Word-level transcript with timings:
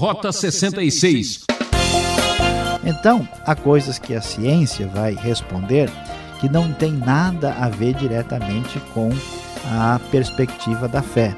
Rota 0.00 0.32
66. 0.32 1.44
Então, 2.82 3.28
há 3.44 3.54
coisas 3.54 3.98
que 3.98 4.14
a 4.14 4.22
ciência 4.22 4.86
vai 4.86 5.14
responder 5.14 5.90
que 6.40 6.48
não 6.48 6.72
tem 6.72 6.90
nada 6.90 7.52
a 7.52 7.68
ver 7.68 7.92
diretamente 7.92 8.80
com 8.94 9.10
a 9.66 10.00
perspectiva 10.10 10.88
da 10.88 11.02
fé. 11.02 11.36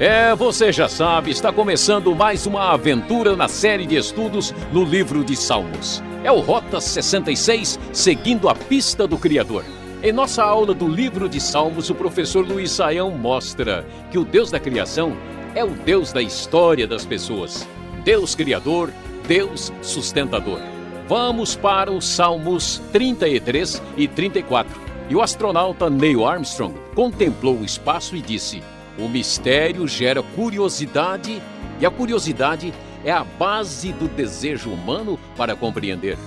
É, 0.00 0.34
você 0.34 0.72
já 0.72 0.88
sabe, 0.88 1.30
está 1.30 1.52
começando 1.52 2.14
mais 2.14 2.46
uma 2.46 2.72
aventura 2.72 3.36
na 3.36 3.48
série 3.48 3.84
de 3.84 3.96
estudos 3.96 4.50
no 4.72 4.82
livro 4.82 5.22
de 5.22 5.36
Salmos. 5.36 6.02
É 6.24 6.32
o 6.32 6.40
Rota 6.40 6.80
66, 6.80 7.78
seguindo 7.92 8.48
a 8.48 8.54
pista 8.54 9.06
do 9.06 9.18
Criador. 9.18 9.62
Em 10.02 10.10
nossa 10.10 10.42
aula 10.42 10.72
do 10.72 10.88
livro 10.88 11.28
de 11.28 11.38
Salmos, 11.38 11.90
o 11.90 11.94
professor 11.94 12.48
Luiz 12.48 12.70
Saião 12.70 13.10
mostra 13.10 13.86
que 14.10 14.16
o 14.16 14.24
Deus 14.24 14.50
da 14.50 14.58
criação 14.58 15.14
é 15.54 15.62
o 15.62 15.68
Deus 15.68 16.14
da 16.14 16.22
história 16.22 16.86
das 16.86 17.04
pessoas. 17.04 17.68
Deus 18.02 18.34
Criador, 18.34 18.90
Deus 19.28 19.70
sustentador. 19.82 20.60
Vamos 21.08 21.54
para 21.54 21.92
os 21.92 22.08
Salmos 22.08 22.80
33 22.90 23.82
e 23.98 24.08
34. 24.08 24.80
E 25.10 25.14
o 25.14 25.20
astronauta 25.20 25.90
Neil 25.90 26.26
Armstrong 26.26 26.74
contemplou 26.94 27.58
o 27.58 27.66
espaço 27.66 28.16
e 28.16 28.22
disse: 28.22 28.62
o 28.98 29.08
mistério 29.08 29.86
gera 29.86 30.22
curiosidade 30.22 31.40
e 31.80 31.86
a 31.86 31.90
curiosidade 31.90 32.72
é 33.04 33.10
a 33.10 33.24
base 33.24 33.92
do 33.92 34.08
desejo 34.08 34.70
humano 34.70 35.18
para 35.36 35.56
compreender. 35.56 36.18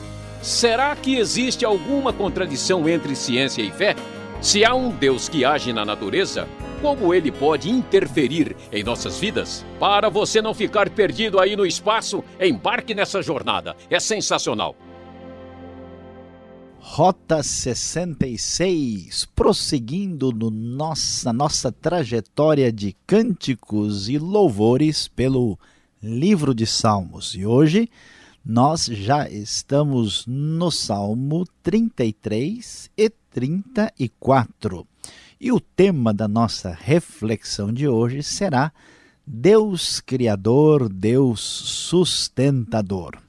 Será 0.41 0.95
que 0.95 1.15
existe 1.15 1.63
alguma 1.63 2.11
contradição 2.11 2.87
entre 2.89 3.15
ciência 3.15 3.61
e 3.61 3.71
fé? 3.71 3.95
Se 4.41 4.65
há 4.65 4.73
um 4.73 4.89
Deus 4.89 5.29
que 5.29 5.45
age 5.45 5.71
na 5.71 5.85
natureza, 5.85 6.49
como 6.81 7.13
ele 7.13 7.31
pode 7.31 7.69
interferir 7.69 8.57
em 8.69 8.83
nossas 8.83 9.17
vidas? 9.17 9.65
Para 9.79 10.09
você 10.09 10.41
não 10.41 10.53
ficar 10.53 10.89
perdido 10.89 11.39
aí 11.39 11.55
no 11.55 11.65
espaço, 11.65 12.21
embarque 12.41 12.93
nessa 12.93 13.21
jornada. 13.21 13.73
É 13.89 14.01
sensacional. 14.01 14.75
Rota 16.85 17.41
66, 17.41 19.25
prosseguindo 19.33 20.33
no 20.33 20.51
nossa, 20.51 21.31
nossa 21.31 21.71
trajetória 21.71 22.73
de 22.73 22.93
cânticos 23.07 24.09
e 24.09 24.17
louvores 24.19 25.07
pelo 25.07 25.57
livro 26.03 26.53
de 26.53 26.67
Salmos. 26.67 27.35
E 27.35 27.45
hoje 27.45 27.89
nós 28.45 28.85
já 28.85 29.29
estamos 29.29 30.25
no 30.27 30.69
Salmo 30.69 31.45
33 31.63 32.91
e 32.97 33.09
34. 33.31 34.85
E 35.39 35.53
o 35.53 35.61
tema 35.61 36.13
da 36.13 36.27
nossa 36.27 36.77
reflexão 36.77 37.71
de 37.71 37.87
hoje 37.87 38.21
será 38.21 38.73
Deus 39.25 40.01
Criador, 40.01 40.89
Deus 40.89 41.39
Sustentador. 41.39 43.22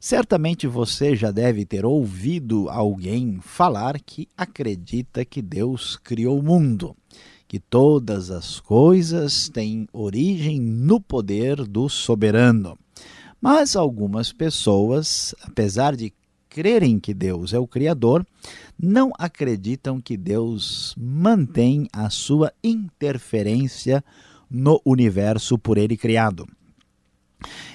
Certamente 0.00 0.66
você 0.66 1.14
já 1.14 1.30
deve 1.30 1.66
ter 1.66 1.84
ouvido 1.84 2.70
alguém 2.70 3.38
falar 3.42 4.00
que 4.00 4.26
acredita 4.34 5.26
que 5.26 5.42
Deus 5.42 5.98
criou 6.02 6.38
o 6.38 6.42
mundo, 6.42 6.96
que 7.46 7.60
todas 7.60 8.30
as 8.30 8.58
coisas 8.58 9.50
têm 9.50 9.86
origem 9.92 10.58
no 10.58 10.98
poder 11.02 11.66
do 11.66 11.86
soberano. 11.90 12.78
Mas 13.42 13.76
algumas 13.76 14.32
pessoas, 14.32 15.34
apesar 15.42 15.94
de 15.94 16.14
crerem 16.48 16.98
que 16.98 17.12
Deus 17.12 17.52
é 17.52 17.58
o 17.58 17.66
Criador, 17.66 18.26
não 18.78 19.12
acreditam 19.18 20.00
que 20.00 20.16
Deus 20.16 20.94
mantém 20.96 21.86
a 21.92 22.08
sua 22.08 22.50
interferência 22.64 24.02
no 24.50 24.80
universo 24.82 25.58
por 25.58 25.76
ele 25.76 25.94
criado. 25.94 26.46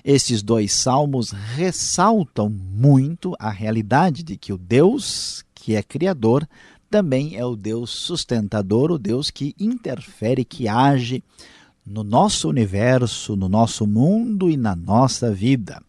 Estes 0.03 0.41
dois 0.41 0.71
salmos 0.71 1.31
ressaltam 1.31 2.49
muito 2.49 3.35
a 3.39 3.49
realidade 3.49 4.23
de 4.23 4.37
que 4.37 4.53
o 4.53 4.57
Deus, 4.57 5.43
que 5.53 5.75
é 5.75 5.83
criador, 5.83 6.47
também 6.89 7.35
é 7.35 7.45
o 7.45 7.55
Deus 7.55 7.89
sustentador, 7.89 8.91
o 8.91 8.99
Deus 8.99 9.29
que 9.29 9.55
interfere, 9.59 10.45
que 10.45 10.67
age 10.67 11.23
no 11.85 12.03
nosso 12.03 12.49
universo, 12.49 13.35
no 13.35 13.47
nosso 13.47 13.85
mundo 13.85 14.49
e 14.49 14.57
na 14.57 14.75
nossa 14.75 15.31
vida. 15.31 15.81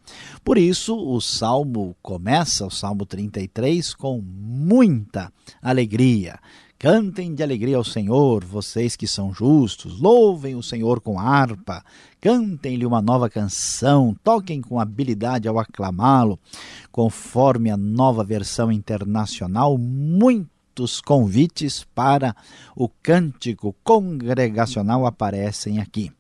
Por 0.45 0.59
isso, 0.59 0.95
o 0.95 1.21
salmo 1.21 1.97
começa, 2.03 2.67
o 2.67 2.71
salmo 2.71 3.07
33, 3.07 3.95
com 3.95 4.21
muita 4.21 5.33
alegria. 5.63 6.39
Cantem 6.79 7.35
de 7.35 7.43
alegria 7.43 7.79
ao 7.79 7.85
Senhor, 7.85 8.45
vocês 8.45 8.97
que 8.97 9.07
são 9.07 9.33
justos, 9.33 9.99
louvem 9.99 10.55
o 10.55 10.63
Senhor 10.63 11.01
com 11.01 11.19
harpa, 11.19 11.83
cantem-lhe 12.21 12.85
uma 12.85 13.01
nova 13.01 13.31
canção, 13.31 14.15
toquem 14.23 14.61
com 14.61 14.79
habilidade 14.79 15.49
ao 15.49 15.59
aclamá-lo, 15.59 16.39
conforme 16.93 17.71
a 17.71 17.79
nova 17.79 18.23
versão 18.23 18.71
internacional, 18.71 19.79
muitos 19.79 21.01
convites 21.01 21.83
para 21.95 22.37
o 22.77 22.91
cântico 23.03 23.75
congregacional 23.83 25.07
aparecem 25.07 25.79
aqui. 25.79 26.13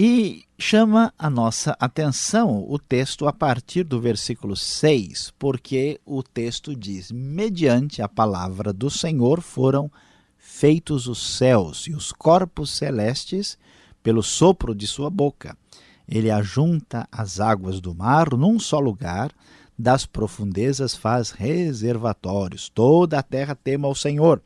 E 0.00 0.44
chama 0.56 1.12
a 1.18 1.28
nossa 1.28 1.76
atenção 1.80 2.64
o 2.68 2.78
texto 2.78 3.26
a 3.26 3.32
partir 3.32 3.82
do 3.82 4.00
versículo 4.00 4.54
6, 4.54 5.34
porque 5.36 6.00
o 6.06 6.22
texto 6.22 6.72
diz: 6.72 7.10
Mediante 7.10 8.00
a 8.00 8.08
palavra 8.08 8.72
do 8.72 8.88
Senhor 8.88 9.40
foram 9.40 9.90
feitos 10.36 11.08
os 11.08 11.36
céus 11.36 11.88
e 11.88 11.94
os 11.94 12.12
corpos 12.12 12.70
celestes 12.70 13.58
pelo 14.00 14.22
sopro 14.22 14.72
de 14.72 14.86
sua 14.86 15.10
boca. 15.10 15.58
Ele 16.06 16.30
ajunta 16.30 17.08
as 17.10 17.40
águas 17.40 17.80
do 17.80 17.92
mar 17.92 18.36
num 18.36 18.60
só 18.60 18.78
lugar, 18.78 19.32
das 19.76 20.06
profundezas 20.06 20.94
faz 20.94 21.32
reservatórios. 21.32 22.68
Toda 22.68 23.18
a 23.18 23.22
terra 23.24 23.56
tema 23.56 23.88
ao 23.88 23.96
Senhor. 23.96 24.40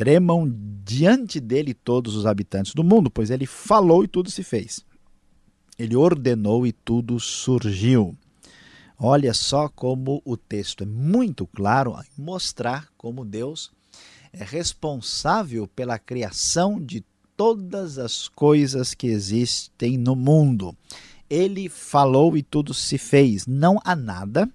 Tremam 0.00 0.50
diante 0.82 1.38
dele 1.38 1.74
todos 1.74 2.16
os 2.16 2.24
habitantes 2.24 2.72
do 2.72 2.82
mundo, 2.82 3.10
pois 3.10 3.30
ele 3.30 3.44
falou 3.44 4.02
e 4.02 4.08
tudo 4.08 4.30
se 4.30 4.42
fez. 4.42 4.82
Ele 5.78 5.94
ordenou 5.94 6.66
e 6.66 6.72
tudo 6.72 7.20
surgiu. 7.20 8.16
Olha 8.98 9.34
só 9.34 9.68
como 9.68 10.22
o 10.24 10.38
texto 10.38 10.84
é 10.84 10.86
muito 10.86 11.46
claro 11.46 11.94
em 12.00 12.22
mostrar 12.22 12.88
como 12.96 13.26
Deus 13.26 13.70
é 14.32 14.42
responsável 14.42 15.68
pela 15.68 15.98
criação 15.98 16.80
de 16.80 17.04
todas 17.36 17.98
as 17.98 18.26
coisas 18.26 18.94
que 18.94 19.06
existem 19.06 19.98
no 19.98 20.16
mundo. 20.16 20.74
Ele 21.28 21.68
falou 21.68 22.38
e 22.38 22.42
tudo 22.42 22.72
se 22.72 22.96
fez. 22.96 23.46
Não 23.46 23.78
há 23.84 23.94
nada 23.94 24.48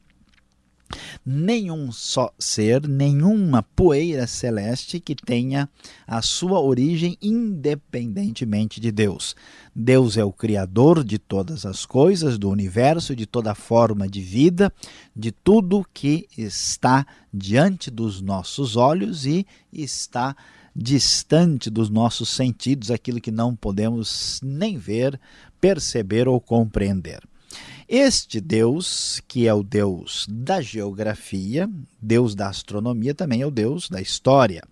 nenhum 1.25 1.91
só 1.91 2.31
ser, 2.37 2.87
nenhuma 2.87 3.63
poeira 3.63 4.27
celeste 4.27 4.99
que 4.99 5.15
tenha 5.15 5.69
a 6.05 6.21
sua 6.21 6.59
origem 6.59 7.17
independentemente 7.21 8.79
de 8.79 8.91
Deus. 8.91 9.35
Deus 9.75 10.17
é 10.17 10.23
o 10.23 10.31
Criador 10.31 11.03
de 11.03 11.17
todas 11.17 11.65
as 11.65 11.85
coisas, 11.85 12.37
do 12.37 12.49
universo, 12.49 13.15
de 13.15 13.25
toda 13.25 13.55
forma 13.55 14.07
de 14.07 14.21
vida, 14.21 14.71
de 15.15 15.31
tudo 15.31 15.85
que 15.93 16.27
está 16.37 17.05
diante 17.33 17.89
dos 17.89 18.21
nossos 18.21 18.75
olhos 18.75 19.25
e 19.25 19.45
está 19.73 20.35
distante 20.75 21.69
dos 21.69 21.89
nossos 21.89 22.29
sentidos, 22.29 22.91
aquilo 22.91 23.21
que 23.21 23.31
não 23.31 23.55
podemos 23.55 24.39
nem 24.43 24.77
ver, 24.77 25.19
perceber 25.59 26.27
ou 26.27 26.39
compreender. 26.41 27.21
Este 27.87 28.41
Deus, 28.41 29.21
que 29.27 29.47
é 29.47 29.53
o 29.53 29.61
Deus 29.61 30.25
da 30.27 30.59
geografia, 30.59 31.69
Deus 32.01 32.33
da 32.33 32.49
astronomia, 32.49 33.13
também 33.13 33.41
é 33.41 33.45
o 33.45 33.51
Deus 33.51 33.87
da 33.87 34.01
história. 34.01 34.63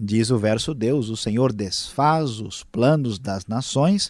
Diz 0.00 0.30
o 0.30 0.38
verso 0.38 0.72
Deus: 0.72 1.10
O 1.10 1.16
Senhor 1.16 1.52
desfaz 1.52 2.40
os 2.40 2.64
planos 2.64 3.18
das 3.18 3.46
nações 3.46 4.08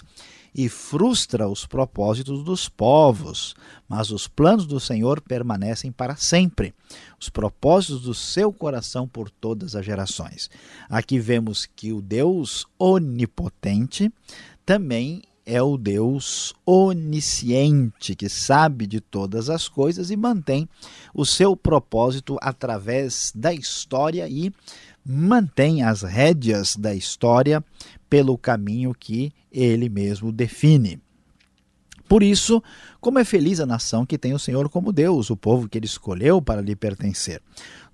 e 0.54 0.68
frustra 0.68 1.48
os 1.48 1.66
propósitos 1.66 2.44
dos 2.44 2.68
povos, 2.68 3.56
mas 3.88 4.12
os 4.12 4.28
planos 4.28 4.66
do 4.66 4.78
Senhor 4.78 5.20
permanecem 5.20 5.90
para 5.90 6.14
sempre, 6.14 6.72
os 7.20 7.28
propósitos 7.28 8.02
do 8.02 8.14
seu 8.14 8.52
coração 8.52 9.08
por 9.08 9.28
todas 9.28 9.74
as 9.74 9.84
gerações. 9.84 10.48
Aqui 10.88 11.18
vemos 11.18 11.66
que 11.66 11.92
o 11.92 12.00
Deus 12.00 12.66
onipotente 12.78 14.12
também 14.64 15.22
é 15.46 15.62
o 15.62 15.76
Deus 15.76 16.54
onisciente, 16.64 18.14
que 18.14 18.28
sabe 18.28 18.86
de 18.86 19.00
todas 19.00 19.50
as 19.50 19.68
coisas 19.68 20.10
e 20.10 20.16
mantém 20.16 20.68
o 21.12 21.24
seu 21.26 21.56
propósito 21.56 22.38
através 22.40 23.32
da 23.34 23.52
história 23.52 24.28
e 24.28 24.52
mantém 25.04 25.82
as 25.82 26.02
rédeas 26.02 26.76
da 26.76 26.94
história 26.94 27.62
pelo 28.08 28.38
caminho 28.38 28.94
que 28.94 29.32
ele 29.52 29.88
mesmo 29.88 30.32
define. 30.32 31.00
Por 32.08 32.22
isso, 32.22 32.62
como 33.00 33.18
é 33.18 33.24
feliz 33.24 33.60
a 33.60 33.66
nação 33.66 34.04
que 34.04 34.18
tem 34.18 34.34
o 34.34 34.38
Senhor 34.38 34.68
como 34.68 34.92
Deus, 34.92 35.30
o 35.30 35.36
povo 35.36 35.68
que 35.68 35.78
ele 35.78 35.86
escolheu 35.86 36.40
para 36.40 36.60
lhe 36.60 36.76
pertencer. 36.76 37.40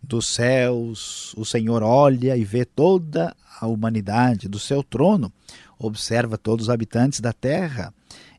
Dos 0.03 0.27
céus, 0.27 1.35
o 1.37 1.45
Senhor 1.45 1.83
olha 1.83 2.37
e 2.37 2.45
vê 2.45 2.65
toda 2.65 3.35
a 3.61 3.67
humanidade 3.67 4.49
do 4.49 4.59
seu 4.59 4.83
trono, 4.83 5.33
observa 5.81 6.37
todos 6.37 6.67
os 6.67 6.71
habitantes 6.71 7.21
da 7.21 7.33
terra. 7.33 7.93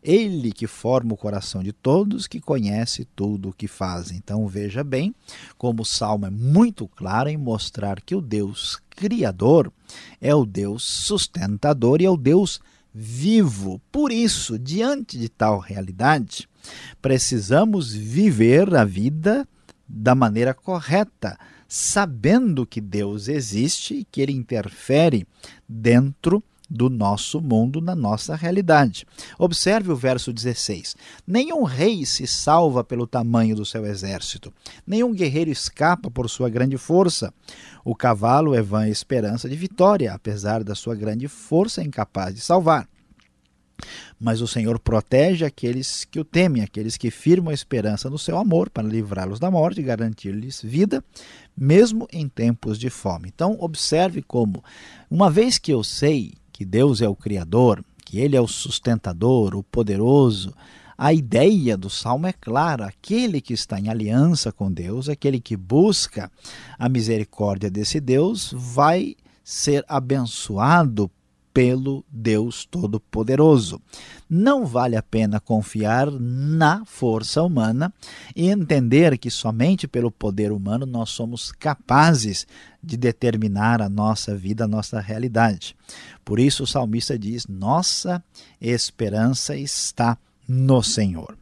Ele 0.03 0.51
que 0.51 0.67
forma 0.67 1.13
o 1.13 1.17
coração 1.17 1.61
de 1.63 1.71
todos, 1.71 2.27
que 2.27 2.39
conhece 2.39 3.05
tudo 3.15 3.49
o 3.49 3.53
que 3.53 3.67
fazem. 3.67 4.17
Então 4.17 4.47
veja 4.47 4.83
bem 4.83 5.13
como 5.57 5.81
o 5.81 5.85
salmo 5.85 6.25
é 6.25 6.29
muito 6.29 6.87
claro 6.87 7.29
em 7.29 7.37
mostrar 7.37 7.99
que 8.01 8.15
o 8.15 8.21
Deus 8.21 8.79
criador 8.91 9.71
é 10.19 10.33
o 10.33 10.45
Deus 10.45 10.83
sustentador 10.83 12.01
e 12.01 12.05
é 12.05 12.09
o 12.09 12.17
Deus 12.17 12.59
vivo. 12.93 13.81
Por 13.91 14.11
isso, 14.11 14.59
diante 14.59 15.17
de 15.17 15.29
tal 15.29 15.59
realidade, 15.59 16.47
precisamos 17.01 17.93
viver 17.93 18.75
a 18.75 18.83
vida 18.83 19.47
da 19.87 20.15
maneira 20.15 20.53
correta, 20.53 21.37
sabendo 21.67 22.65
que 22.65 22.81
Deus 22.81 23.27
existe 23.27 23.95
e 23.95 24.03
que 24.03 24.21
ele 24.21 24.33
interfere 24.33 25.27
dentro 25.67 26.43
do 26.71 26.89
nosso 26.89 27.41
mundo, 27.41 27.81
na 27.81 27.93
nossa 27.93 28.35
realidade. 28.35 29.05
Observe 29.37 29.91
o 29.91 29.95
verso 29.95 30.31
16: 30.31 30.95
Nenhum 31.27 31.63
rei 31.63 32.05
se 32.05 32.25
salva 32.25 32.83
pelo 32.83 33.05
tamanho 33.05 33.55
do 33.55 33.65
seu 33.65 33.85
exército, 33.85 34.53
nenhum 34.87 35.13
guerreiro 35.13 35.51
escapa 35.51 36.09
por 36.09 36.29
sua 36.29 36.49
grande 36.49 36.77
força. 36.77 37.33
O 37.83 37.93
cavalo 37.93 38.55
é 38.55 38.61
vã 38.61 38.87
esperança 38.87 39.49
de 39.49 39.55
vitória, 39.55 40.13
apesar 40.13 40.63
da 40.63 40.73
sua 40.75 40.95
grande 40.95 41.27
força 41.27 41.83
incapaz 41.83 42.33
de 42.33 42.41
salvar. 42.41 42.87
Mas 44.19 44.39
o 44.39 44.47
Senhor 44.47 44.77
protege 44.79 45.43
aqueles 45.43 46.05
que 46.05 46.19
o 46.19 46.23
temem, 46.23 46.61
aqueles 46.61 46.95
que 46.95 47.09
firmam 47.09 47.49
a 47.49 47.55
esperança 47.55 48.09
no 48.09 48.19
seu 48.19 48.37
amor, 48.37 48.69
para 48.69 48.87
livrá-los 48.87 49.39
da 49.39 49.49
morte 49.49 49.81
e 49.81 49.83
garantir-lhes 49.83 50.61
vida, 50.61 51.03
mesmo 51.57 52.07
em 52.13 52.29
tempos 52.29 52.77
de 52.77 52.89
fome. 52.89 53.31
Então, 53.33 53.57
observe 53.59 54.21
como, 54.21 54.63
uma 55.09 55.29
vez 55.29 55.57
que 55.57 55.73
eu 55.73 55.83
sei 55.83 56.33
que 56.61 56.65
Deus 56.65 57.01
é 57.01 57.09
o 57.09 57.15
Criador, 57.15 57.83
que 58.05 58.19
Ele 58.19 58.35
é 58.35 58.41
o 58.41 58.47
sustentador, 58.47 59.55
o 59.55 59.63
poderoso, 59.63 60.53
a 60.95 61.11
ideia 61.11 61.75
do 61.75 61.89
salmo 61.89 62.27
é 62.27 62.33
clara: 62.33 62.85
aquele 62.85 63.41
que 63.41 63.51
está 63.51 63.79
em 63.79 63.89
aliança 63.89 64.51
com 64.51 64.71
Deus, 64.71 65.09
aquele 65.09 65.39
que 65.39 65.57
busca 65.57 66.31
a 66.77 66.87
misericórdia 66.87 67.67
desse 67.67 67.99
Deus, 67.99 68.53
vai 68.55 69.15
ser 69.43 69.83
abençoado 69.87 71.09
pelo 71.51 72.05
Deus 72.11 72.63
Todo-Poderoso. 72.63 73.81
Não 74.33 74.65
vale 74.65 74.95
a 74.95 75.03
pena 75.03 75.41
confiar 75.41 76.09
na 76.09 76.85
força 76.85 77.43
humana 77.43 77.93
e 78.33 78.47
entender 78.47 79.17
que 79.17 79.29
somente 79.29 79.89
pelo 79.89 80.09
poder 80.09 80.53
humano 80.53 80.85
nós 80.85 81.09
somos 81.09 81.51
capazes 81.51 82.47
de 82.81 82.95
determinar 82.95 83.81
a 83.81 83.89
nossa 83.89 84.33
vida, 84.33 84.63
a 84.63 84.67
nossa 84.69 85.01
realidade. 85.01 85.75
Por 86.23 86.39
isso 86.39 86.63
o 86.63 86.67
salmista 86.67 87.19
diz: 87.19 87.45
Nossa 87.45 88.23
esperança 88.61 89.57
está 89.57 90.17
no 90.47 90.81
Senhor. 90.81 91.37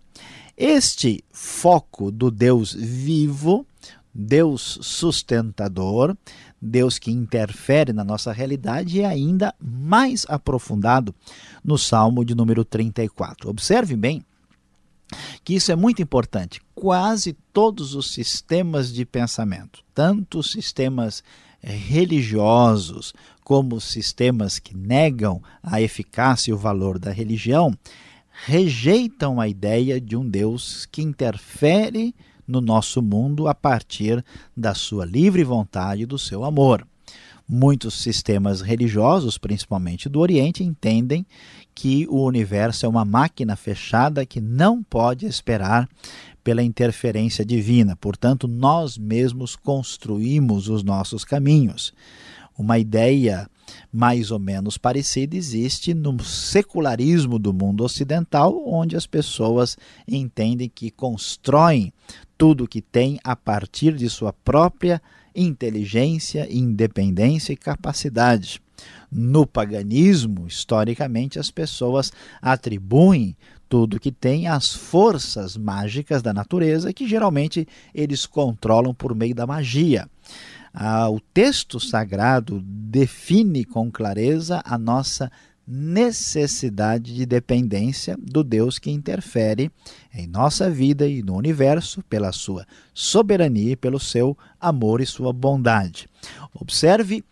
Este 0.57 1.23
foco 1.31 2.09
do 2.09 2.31
Deus 2.31 2.73
vivo, 2.73 3.67
Deus 4.11 4.79
sustentador, 4.81 6.17
Deus 6.61 6.99
que 6.99 7.11
interfere 7.11 7.93
na 7.93 8.03
nossa 8.03 8.31
realidade 8.31 9.01
é 9.01 9.05
ainda 9.05 9.53
mais 9.59 10.25
aprofundado 10.27 11.15
no 11.63 11.77
Salmo 11.77 12.25
de 12.25 12.35
número 12.35 12.65
34. 12.65 13.49
Observe 13.49 13.95
bem 13.95 14.23
que 15.43 15.55
isso 15.55 15.71
é 15.71 15.75
muito 15.75 16.01
importante. 16.01 16.61
Quase 16.75 17.33
todos 17.53 17.95
os 17.95 18.11
sistemas 18.11 18.93
de 18.93 19.05
pensamento, 19.05 19.83
tanto 19.93 20.39
os 20.39 20.51
sistemas 20.51 21.23
religiosos 21.61 23.13
como 23.43 23.75
os 23.75 23.85
sistemas 23.85 24.59
que 24.59 24.75
negam 24.75 25.41
a 25.61 25.81
eficácia 25.81 26.51
e 26.51 26.53
o 26.53 26.57
valor 26.57 26.99
da 26.99 27.11
religião, 27.11 27.75
rejeitam 28.45 29.41
a 29.41 29.47
ideia 29.47 29.99
de 29.99 30.15
um 30.15 30.27
Deus 30.27 30.85
que 30.85 31.01
interfere 31.01 32.15
no 32.49 32.59
nosso 32.59 33.01
mundo 33.01 33.47
a 33.47 33.53
partir 33.53 34.25
da 34.57 34.73
sua 34.73 35.05
livre 35.05 35.43
vontade 35.43 36.01
e 36.01 36.05
do 36.05 36.17
seu 36.17 36.43
amor. 36.43 36.85
Muitos 37.47 37.95
sistemas 37.95 38.61
religiosos, 38.61 39.37
principalmente 39.37 40.07
do 40.07 40.19
Oriente, 40.19 40.63
entendem 40.63 41.25
que 41.73 42.05
o 42.09 42.23
universo 42.23 42.85
é 42.85 42.89
uma 42.89 43.05
máquina 43.05 43.55
fechada 43.55 44.25
que 44.25 44.39
não 44.39 44.83
pode 44.83 45.25
esperar 45.25 45.89
pela 46.43 46.61
interferência 46.61 47.43
divina. 47.45 47.95
Portanto, 47.95 48.47
nós 48.47 48.97
mesmos 48.97 49.55
construímos 49.55 50.69
os 50.69 50.83
nossos 50.83 51.23
caminhos. 51.23 51.93
Uma 52.57 52.77
ideia 52.77 53.49
mais 53.91 54.31
ou 54.31 54.39
menos 54.39 54.77
parecida 54.77 55.35
existe 55.35 55.93
no 55.93 56.21
secularismo 56.23 57.39
do 57.39 57.53
mundo 57.53 57.83
ocidental, 57.83 58.61
onde 58.65 58.95
as 58.95 59.07
pessoas 59.07 59.77
entendem 60.07 60.69
que 60.69 60.91
constroem 60.91 61.93
tudo 62.39 62.69
que 62.69 62.81
tem 62.81 63.19
a 63.21 63.35
partir 63.35 63.93
de 63.93 64.09
sua 64.09 64.31
própria 64.31 65.01
inteligência, 65.35 66.47
independência 66.49 67.51
e 67.51 67.57
capacidade. 67.57 68.61
No 69.11 69.45
paganismo, 69.45 70.47
historicamente, 70.47 71.37
as 71.37 71.51
pessoas 71.51 72.13
atribuem 72.41 73.35
tudo 73.67 73.99
que 73.99 74.09
tem 74.09 74.47
às 74.47 74.73
forças 74.73 75.57
mágicas 75.57 76.21
da 76.21 76.33
natureza, 76.33 76.93
que 76.93 77.05
geralmente 77.05 77.67
eles 77.93 78.25
controlam 78.25 78.93
por 78.93 79.13
meio 79.13 79.35
da 79.35 79.45
magia. 79.45 80.09
Ah, 80.73 81.09
o 81.09 81.19
texto 81.19 81.77
sagrado 81.77 82.61
define 82.63 83.65
com 83.65 83.91
clareza 83.91 84.61
a 84.63 84.77
nossa 84.77 85.29
necessidade 85.71 87.13
de 87.13 87.27
dependência 87.27 88.17
do 88.19 88.43
Deus 88.43 88.79
que 88.79 88.89
interfere 88.89 89.71
em 90.11 90.25
nossa 90.25 90.67
vida 90.67 91.07
e 91.07 91.21
no 91.21 91.35
universo 91.35 92.01
pela 92.09 92.31
sua 92.31 92.65
soberania 92.91 93.73
e 93.73 93.75
pelo 93.75 93.99
seu 93.99 94.35
amor 94.59 94.99
e 94.99 95.05
sua 95.05 95.31
bondade. 95.31 96.09
Observe 96.55 97.23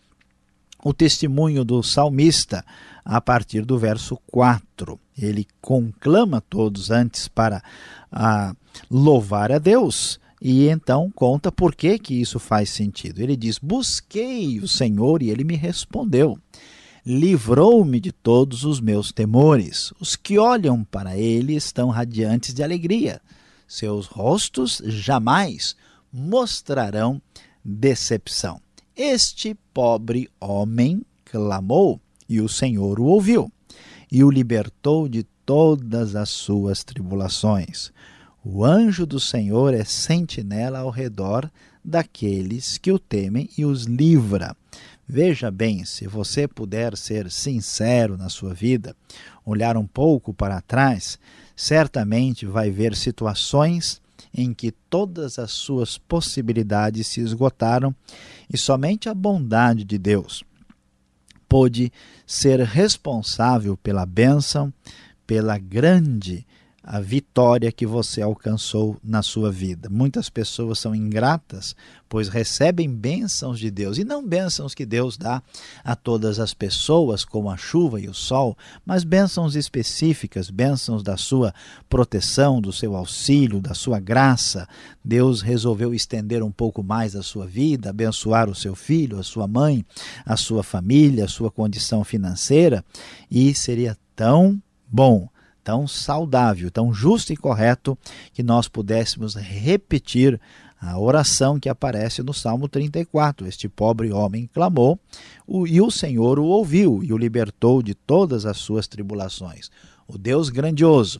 o 0.84 0.94
testemunho 0.94 1.66
do 1.66 1.82
salmista 1.82 2.64
a 3.04 3.20
partir 3.20 3.66
do 3.66 3.76
verso 3.76 4.16
4. 4.28 5.00
Ele 5.18 5.48
conclama 5.60 6.40
todos 6.40 6.92
antes 6.92 7.28
para 7.28 7.64
a, 8.12 8.56
louvar 8.88 9.52
a 9.52 9.58
Deus. 9.58 10.20
E 10.40 10.68
então 10.68 11.10
conta 11.10 11.52
por 11.52 11.74
que, 11.74 11.98
que 11.98 12.14
isso 12.14 12.38
faz 12.38 12.70
sentido. 12.70 13.20
Ele 13.20 13.36
diz: 13.36 13.58
Busquei 13.58 14.60
o 14.60 14.68
Senhor 14.68 15.24
e 15.24 15.32
ele 15.32 15.44
me 15.44 15.56
respondeu 15.56 16.38
livrou-me 17.08 18.02
de 18.02 18.12
todos 18.12 18.66
os 18.66 18.82
meus 18.82 19.14
temores. 19.14 19.94
Os 19.98 20.18
que 20.18 20.38
olham 20.38 20.84
para 20.84 21.18
ele 21.18 21.56
estão 21.56 21.88
radiantes 21.88 22.54
de 22.54 22.62
alegria. 22.62 23.22
Seus 23.66 24.08
rostos 24.08 24.82
jamais 24.84 25.74
mostrarão 26.12 27.22
decepção. 27.64 28.60
Este 28.94 29.56
pobre 29.74 30.30
homem 30.38 31.02
clamou 31.24 32.02
e 32.28 32.42
o 32.42 32.50
Senhor 32.50 33.00
o 33.00 33.06
ouviu 33.06 33.50
e 34.12 34.22
o 34.22 34.30
libertou 34.30 35.08
de 35.08 35.24
todas 35.46 36.14
as 36.14 36.28
suas 36.28 36.84
tribulações. 36.84 37.90
O 38.44 38.66
anjo 38.66 39.06
do 39.06 39.20
Senhor 39.20 39.74
é 39.74 39.86
sentinela 39.86 40.80
ao 40.80 40.90
redor 40.90 41.50
daqueles 41.84 42.78
que 42.78 42.92
o 42.92 43.00
temem 43.00 43.50
e 43.58 43.64
os 43.64 43.84
livra. 43.84 44.54
Veja 45.10 45.50
bem, 45.50 45.86
se 45.86 46.06
você 46.06 46.48
puder 46.48 46.98
ser 46.98 47.32
sincero 47.32 48.18
na 48.18 48.28
sua 48.28 48.54
vida, 48.54 48.94
olhar 49.46 49.78
um 49.78 49.88
pouco 49.88 50.34
para 50.34 50.60
trás, 50.60 51.18
certamente 51.56 52.46
vai 52.46 52.70
ver 52.70 52.94
situações 52.94 54.02
em 54.34 54.54
que 54.54 54.70
todas 54.72 55.40
as 55.40 55.52
suas 55.52 55.98
possibilidades 55.98 57.08
se 57.08 57.22
esgotaram 57.22 57.96
e 58.52 58.58
somente 58.58 59.08
a 59.08 59.14
bondade 59.14 59.86
de 59.86 59.98
Deus 59.98 60.44
pôde 61.48 61.92
ser 62.26 62.60
responsável 62.60 63.78
pela 63.78 64.06
bênção, 64.06 64.74
pela 65.26 65.58
grande 65.58 66.46
a 66.90 67.02
vitória 67.02 67.70
que 67.70 67.86
você 67.86 68.22
alcançou 68.22 68.96
na 69.04 69.22
sua 69.22 69.52
vida. 69.52 69.90
Muitas 69.90 70.30
pessoas 70.30 70.80
são 70.80 70.96
ingratas, 70.96 71.76
pois 72.08 72.30
recebem 72.30 72.90
bênçãos 72.90 73.60
de 73.60 73.70
Deus, 73.70 73.98
e 73.98 74.06
não 74.06 74.26
bênçãos 74.26 74.74
que 74.74 74.86
Deus 74.86 75.18
dá 75.18 75.44
a 75.84 75.98
todas 75.98 76.40
as 76.40 76.54
pessoas, 76.54 77.26
como 77.26 77.50
a 77.50 77.58
chuva 77.58 78.00
e 78.00 78.08
o 78.08 78.14
sol, 78.14 78.58
mas 78.86 79.04
bênçãos 79.04 79.54
específicas, 79.54 80.50
bênçãos 80.50 81.04
da 81.04 81.18
sua 81.18 81.54
proteção, 81.90 82.62
do 82.62 82.72
seu 82.72 82.96
auxílio, 82.96 83.60
da 83.60 83.74
sua 83.74 84.00
graça. 84.00 84.66
Deus 85.04 85.42
resolveu 85.42 85.94
estender 85.94 86.42
um 86.42 86.52
pouco 86.52 86.82
mais 86.82 87.18
a 87.18 87.22
sua 87.22 87.46
vida, 87.46 87.90
abençoar 87.90 88.50
o 88.50 88.56
seu 88.56 88.76
filho, 88.76 89.20
a 89.20 89.24
sua 89.24 89.46
mãe, 89.46 89.86
a 90.26 90.38
sua 90.38 90.64
família, 90.64 91.26
a 91.26 91.30
sua 91.30 91.52
condição 91.52 92.06
financeira, 92.06 92.82
e 93.30 93.54
seria 93.54 93.98
tão 94.16 94.58
bom 94.90 95.28
tão 95.68 95.86
saudável, 95.86 96.72
tão 96.72 96.94
justo 96.94 97.34
e 97.34 97.36
correto 97.36 97.98
que 98.32 98.42
nós 98.42 98.70
pudéssemos 98.70 99.36
repetir 99.36 100.40
a 100.80 100.98
oração 100.98 101.60
que 101.60 101.68
aparece 101.68 102.24
no 102.24 102.34
Salmo 102.34 102.70
34. 102.70 103.46
Este 103.46 103.68
pobre 103.68 104.10
homem 104.14 104.50
clamou 104.54 104.98
e 105.68 105.82
o 105.82 105.92
Senhor 105.92 106.40
o 106.40 106.46
ouviu 106.46 107.04
e 107.04 107.12
o 107.12 107.18
libertou 107.18 107.84
de 107.84 107.94
todas 107.94 108.46
as 108.46 108.56
suas 108.56 108.88
tribulações. 108.88 109.70
O 110.08 110.18
Deus 110.18 110.50
grandioso, 110.50 111.20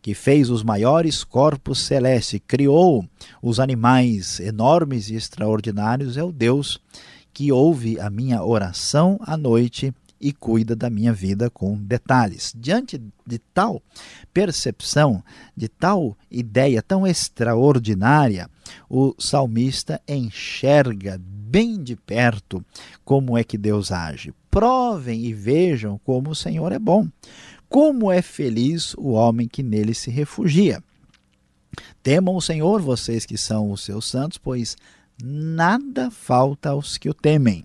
que 0.00 0.14
fez 0.14 0.48
os 0.48 0.62
maiores 0.62 1.24
corpos 1.24 1.80
celestes, 1.80 2.40
criou 2.46 3.04
os 3.42 3.58
animais 3.58 4.38
enormes 4.38 5.10
e 5.10 5.16
extraordinários, 5.16 6.16
é 6.16 6.22
o 6.22 6.30
Deus 6.30 6.80
que 7.34 7.50
ouve 7.50 7.98
a 7.98 8.08
minha 8.08 8.44
oração 8.44 9.18
à 9.22 9.36
noite 9.36 9.92
e 10.20 10.32
cuida 10.32 10.74
da 10.74 10.90
minha 10.90 11.12
vida 11.12 11.48
com 11.50 11.76
detalhes. 11.76 12.52
Diante 12.56 13.00
de 13.26 13.38
tal 13.38 13.82
percepção, 14.32 15.22
de 15.56 15.68
tal 15.68 16.16
ideia 16.30 16.82
tão 16.82 17.06
extraordinária, 17.06 18.50
o 18.88 19.14
salmista 19.18 20.00
enxerga 20.06 21.20
bem 21.20 21.82
de 21.82 21.96
perto 21.96 22.64
como 23.04 23.36
é 23.36 23.44
que 23.44 23.56
Deus 23.56 23.90
age. 23.90 24.34
Provem 24.50 25.24
e 25.24 25.32
vejam 25.32 25.98
como 26.04 26.30
o 26.30 26.36
Senhor 26.36 26.72
é 26.72 26.78
bom. 26.78 27.08
Como 27.68 28.10
é 28.10 28.22
feliz 28.22 28.94
o 28.94 29.10
homem 29.10 29.46
que 29.46 29.62
nele 29.62 29.94
se 29.94 30.10
refugia. 30.10 30.82
Temam 32.02 32.34
o 32.34 32.40
Senhor, 32.40 32.80
vocês 32.80 33.26
que 33.26 33.36
são 33.36 33.70
os 33.70 33.84
seus 33.84 34.06
santos, 34.06 34.38
pois 34.38 34.76
nada 35.22 36.10
falta 36.10 36.70
aos 36.70 36.96
que 36.96 37.08
o 37.08 37.14
temem. 37.14 37.64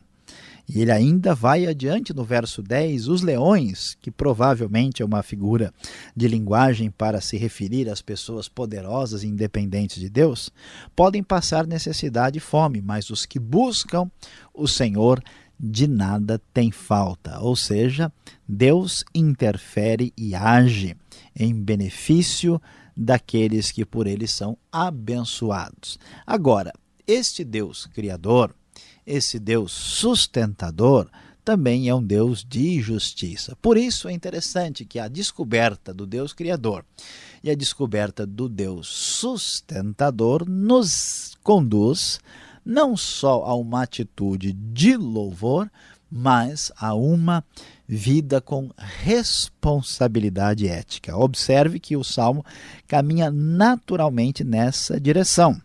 E 0.67 0.81
ele 0.81 0.91
ainda 0.91 1.35
vai 1.35 1.65
adiante 1.65 2.13
no 2.13 2.23
verso 2.23 2.61
10, 2.61 3.07
os 3.07 3.21
leões, 3.21 3.97
que 4.01 4.09
provavelmente 4.09 5.01
é 5.01 5.05
uma 5.05 5.21
figura 5.21 5.73
de 6.15 6.27
linguagem 6.27 6.89
para 6.89 7.19
se 7.19 7.37
referir 7.37 7.89
às 7.89 8.01
pessoas 8.01 8.47
poderosas 8.47 9.23
e 9.23 9.27
independentes 9.27 9.99
de 9.99 10.09
Deus, 10.09 10.49
podem 10.95 11.21
passar 11.21 11.67
necessidade 11.67 12.37
e 12.37 12.41
fome, 12.41 12.81
mas 12.81 13.09
os 13.09 13.25
que 13.25 13.39
buscam 13.39 14.09
o 14.53 14.67
Senhor 14.67 15.21
de 15.59 15.87
nada 15.87 16.41
tem 16.53 16.71
falta. 16.71 17.39
Ou 17.39 17.55
seja, 17.55 18.11
Deus 18.47 19.03
interfere 19.13 20.13
e 20.17 20.33
age 20.33 20.95
em 21.35 21.53
benefício 21.53 22.61
daqueles 22.95 23.71
que 23.71 23.85
por 23.85 24.07
ele 24.07 24.27
são 24.27 24.57
abençoados. 24.71 25.99
Agora, 26.25 26.71
este 27.05 27.43
Deus 27.43 27.85
criador, 27.87 28.55
esse 29.05 29.39
Deus 29.39 29.71
sustentador 29.71 31.09
também 31.43 31.89
é 31.89 31.95
um 31.95 32.03
Deus 32.03 32.45
de 32.47 32.81
justiça. 32.81 33.55
Por 33.61 33.77
isso 33.77 34.07
é 34.07 34.13
interessante 34.13 34.85
que 34.85 34.97
a 34.97 35.07
descoberta 35.07 35.93
do 35.93 36.05
Deus 36.05 36.31
Criador 36.31 36.85
e 37.43 37.49
a 37.49 37.55
descoberta 37.55 38.25
do 38.25 38.47
Deus 38.47 38.87
sustentador 38.87 40.47
nos 40.47 41.37
conduz 41.43 42.19
não 42.65 42.95
só 42.95 43.43
a 43.43 43.53
uma 43.55 43.83
atitude 43.83 44.53
de 44.53 44.95
louvor, 44.95 45.69
mas 46.09 46.71
a 46.77 46.93
uma 46.93 47.43
vida 47.87 48.39
com 48.39 48.71
responsabilidade 48.77 50.67
ética. 50.67 51.17
Observe 51.17 51.79
que 51.79 51.97
o 51.97 52.03
salmo 52.03 52.45
caminha 52.87 53.29
naturalmente 53.29 54.43
nessa 54.43 54.99
direção. 54.99 55.59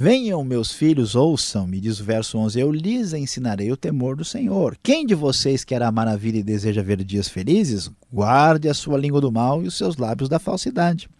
Venham, 0.00 0.44
meus 0.44 0.70
filhos, 0.70 1.16
ouçam-me, 1.16 1.80
diz 1.80 1.98
o 1.98 2.04
verso 2.04 2.38
11, 2.38 2.60
eu 2.60 2.70
lhes 2.70 3.12
ensinarei 3.12 3.72
o 3.72 3.76
temor 3.76 4.14
do 4.14 4.24
Senhor. 4.24 4.78
Quem 4.80 5.04
de 5.04 5.12
vocês 5.12 5.64
quer 5.64 5.82
a 5.82 5.90
vida 6.16 6.38
e 6.38 6.42
deseja 6.44 6.84
ver 6.84 7.02
dias 7.02 7.28
felizes? 7.28 7.90
Guarde 8.12 8.68
a 8.68 8.74
sua 8.74 8.96
língua 8.96 9.20
do 9.20 9.32
mal 9.32 9.60
e 9.60 9.66
os 9.66 9.76
seus 9.76 9.96
lábios 9.96 10.28
da 10.28 10.38
falsidade. 10.38 11.10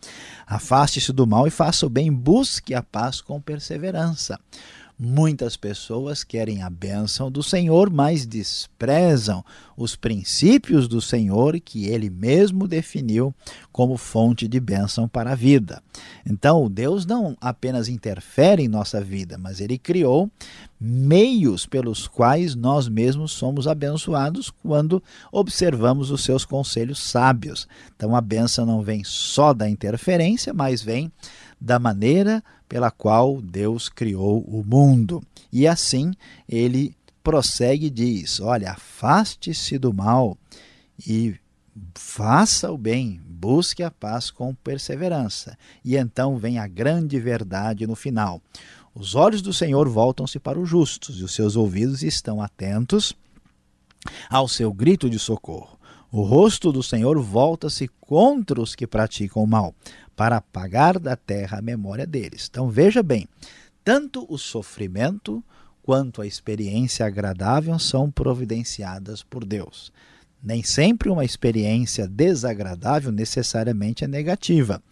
Afaste-se 0.47 1.13
do 1.13 1.27
mal 1.27 1.45
e 1.45 1.51
faça 1.51 1.87
o 1.87 1.91
bem, 1.91 2.13
busque 2.13 2.73
a 2.73 2.81
paz 2.81 3.21
com 3.21 3.41
perseverança. 3.41 4.39
Muitas 5.00 5.57
pessoas 5.57 6.25
querem 6.25 6.61
a 6.64 6.69
bênção 6.69 7.31
do 7.31 7.40
Senhor, 7.40 7.88
mas 7.88 8.26
desprezam 8.26 9.45
os 9.76 9.95
princípios 9.95 10.88
do 10.88 11.00
Senhor 11.00 11.61
que 11.61 11.87
ele 11.87 12.11
mesmo 12.11 12.67
definiu 12.67 13.33
como 13.71 13.97
fonte 13.97 14.49
de 14.49 14.59
bênção 14.59 15.07
para 15.07 15.31
a 15.31 15.37
vida. 15.37 15.81
Então, 16.26 16.69
Deus 16.69 17.07
não 17.07 17.37
apenas 17.40 17.88
interfere 17.88 18.64
em 18.64 18.69
nossa 18.69 19.00
vida, 19.00 19.38
mas 19.38 19.61
ele 19.61 19.78
criou 19.78 20.28
meios 20.81 21.64
pelos 21.64 22.09
quais 22.09 22.57
nós 22.57 22.88
mesmos 22.88 23.31
somos 23.31 23.69
abençoados 23.69 24.50
quando 24.50 25.00
observamos 25.31 26.11
os 26.11 26.25
seus 26.25 26.45
conselhos 26.45 26.99
sábios. 26.99 27.69
Então, 27.95 28.17
a 28.17 28.21
bênção 28.21 28.67
não 28.67 28.83
vem 28.83 29.05
só 29.05 29.55
da 29.55 29.69
interferência, 29.69 30.52
mas 30.52 30.83
vem 30.83 31.12
da 31.61 31.79
maneira 31.79 32.43
pela 32.69 32.91
qual 32.91 33.41
Deus 33.41 33.88
criou 33.88 34.43
o 34.43 34.65
mundo. 34.65 35.23
E 35.53 35.67
assim 35.67 36.12
ele 36.49 36.95
prossegue 37.23 37.87
e 37.87 37.91
diz: 37.91 38.41
Olha, 38.41 38.73
afaste-se 38.73 39.79
do 39.79 39.93
mal 39.93 40.37
e 41.07 41.35
faça 41.95 42.71
o 42.71 42.79
bem, 42.79 43.21
busque 43.25 43.83
a 43.83 43.91
paz 43.91 44.31
com 44.31 44.55
perseverança. 44.55 45.57
E 45.85 45.97
então 45.97 46.37
vem 46.37 46.59
a 46.59 46.67
grande 46.67 47.19
verdade 47.21 47.87
no 47.87 47.95
final. 47.95 48.43
Os 48.95 49.15
olhos 49.15 49.43
do 49.43 49.53
Senhor 49.53 49.88
voltam-se 49.88 50.38
para 50.41 50.59
os 50.59 50.69
justos 50.69 51.21
e 51.21 51.23
os 51.23 51.35
seus 51.35 51.55
ouvidos 51.55 52.03
estão 52.03 52.43
atentos 52.43 53.15
ao 54.29 54.49
seu 54.49 54.73
grito 54.73 55.09
de 55.09 55.19
socorro. 55.19 55.78
O 56.11 56.23
rosto 56.23 56.73
do 56.73 56.83
Senhor 56.83 57.21
volta-se 57.21 57.87
contra 58.00 58.61
os 58.61 58.75
que 58.75 58.87
praticam 58.87 59.43
o 59.43 59.47
mal, 59.47 59.75
para 60.17 60.38
apagar 60.38 60.99
da 60.99 61.15
terra 61.15 61.59
a 61.59 61.62
memória 61.62 62.07
deles. 62.07 62.49
Então 62.50 62.71
veja 62.71 63.03
bem, 63.03 63.29
tanto 63.85 64.27
o 64.29 64.38
sofrimento 64.38 65.45
quanto 65.83 66.21
a 66.21 66.27
experiência 66.27 67.07
agradável 67.07 67.79
são 67.79 68.11
providenciadas 68.11 69.23
por 69.23 69.45
Deus. 69.45 69.93
Nem 70.43 70.62
sempre 70.62 71.11
uma 71.11 71.25
experiência 71.25 72.07
desagradável 72.07 73.12
necessariamente 73.12 74.05
é 74.05 74.09
negativa, 74.09 74.83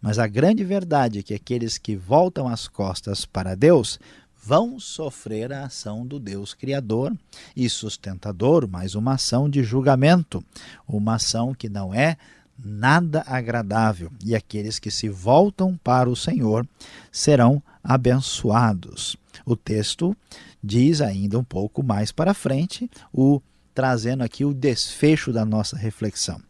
mas 0.00 0.18
a 0.18 0.26
grande 0.26 0.64
verdade 0.64 1.20
é 1.20 1.22
que 1.22 1.34
aqueles 1.34 1.78
que 1.78 1.96
voltam 1.96 2.48
as 2.48 2.66
costas 2.68 3.24
para 3.24 3.54
Deus 3.54 4.00
vão 4.46 4.78
sofrer 4.78 5.52
a 5.52 5.64
ação 5.64 6.06
do 6.06 6.20
Deus 6.20 6.54
Criador 6.54 7.12
e 7.56 7.68
sustentador, 7.68 8.68
mas 8.70 8.94
uma 8.94 9.14
ação 9.14 9.50
de 9.50 9.64
julgamento, 9.64 10.44
uma 10.86 11.16
ação 11.16 11.52
que 11.52 11.68
não 11.68 11.92
é 11.92 12.16
nada 12.56 13.24
agradável, 13.26 14.08
e 14.24 14.36
aqueles 14.36 14.78
que 14.78 14.88
se 14.88 15.08
voltam 15.08 15.76
para 15.82 16.08
o 16.08 16.14
Senhor 16.14 16.64
serão 17.10 17.60
abençoados. 17.82 19.16
O 19.44 19.56
texto 19.56 20.16
diz 20.62 21.00
ainda 21.00 21.36
um 21.36 21.44
pouco 21.44 21.82
mais 21.82 22.12
para 22.12 22.32
frente, 22.32 22.88
o 23.12 23.42
trazendo 23.74 24.22
aqui 24.22 24.44
o 24.44 24.54
desfecho 24.54 25.32
da 25.32 25.44
nossa 25.44 25.76
reflexão. 25.76 26.40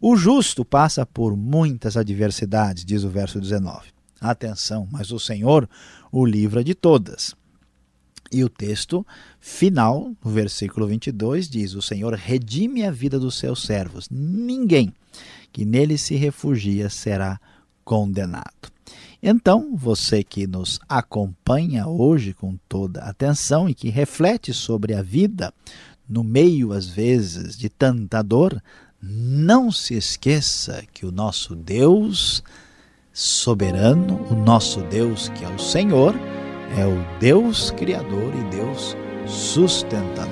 O 0.00 0.16
justo 0.16 0.64
passa 0.64 1.06
por 1.06 1.36
muitas 1.36 1.96
adversidades, 1.96 2.84
diz 2.84 3.04
o 3.04 3.08
verso 3.08 3.40
19. 3.40 3.97
Atenção, 4.20 4.88
mas 4.90 5.10
o 5.12 5.18
Senhor 5.18 5.68
o 6.10 6.24
livra 6.24 6.64
de 6.64 6.74
todas. 6.74 7.34
E 8.30 8.44
o 8.44 8.48
texto 8.48 9.06
final, 9.40 10.12
no 10.22 10.30
versículo 10.30 10.86
22, 10.86 11.48
diz: 11.48 11.74
O 11.74 11.82
Senhor 11.82 12.12
redime 12.14 12.84
a 12.84 12.90
vida 12.90 13.18
dos 13.18 13.38
seus 13.38 13.62
servos. 13.62 14.08
Ninguém 14.10 14.92
que 15.52 15.64
nele 15.64 15.96
se 15.96 16.14
refugia 16.14 16.90
será 16.90 17.40
condenado. 17.84 18.70
Então, 19.22 19.74
você 19.74 20.22
que 20.22 20.46
nos 20.46 20.78
acompanha 20.88 21.88
hoje 21.88 22.32
com 22.32 22.56
toda 22.68 23.00
atenção 23.00 23.68
e 23.68 23.74
que 23.74 23.88
reflete 23.88 24.52
sobre 24.52 24.94
a 24.94 25.02
vida 25.02 25.52
no 26.08 26.22
meio, 26.22 26.72
às 26.72 26.86
vezes, 26.86 27.56
de 27.56 27.68
tanta 27.68 28.22
dor, 28.22 28.62
não 29.00 29.72
se 29.72 29.94
esqueça 29.94 30.84
que 30.92 31.04
o 31.04 31.12
nosso 31.12 31.56
Deus 31.56 32.42
soberano, 33.18 34.24
o 34.30 34.34
nosso 34.36 34.80
Deus 34.82 35.28
que 35.30 35.44
é 35.44 35.48
o 35.48 35.58
Senhor, 35.58 36.14
é 36.78 36.86
o 36.86 37.18
Deus 37.18 37.72
criador 37.72 38.32
e 38.32 38.44
Deus 38.54 38.96
sustentador. 39.26 40.28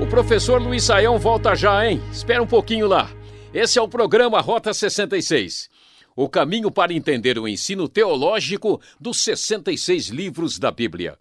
O 0.00 0.06
professor 0.06 0.62
Luiz 0.62 0.84
Saião 0.84 1.18
volta 1.18 1.54
já, 1.54 1.86
hein? 1.86 2.00
Espera 2.10 2.42
um 2.42 2.46
pouquinho 2.46 2.86
lá. 2.86 3.17
Esse 3.52 3.78
é 3.78 3.82
o 3.82 3.88
programa 3.88 4.42
Rota 4.42 4.74
66. 4.74 5.70
O 6.14 6.28
caminho 6.28 6.70
para 6.70 6.92
entender 6.92 7.38
o 7.38 7.48
ensino 7.48 7.88
teológico 7.88 8.78
dos 9.00 9.24
66 9.24 10.08
livros 10.08 10.58
da 10.58 10.70
Bíblia. 10.70 11.18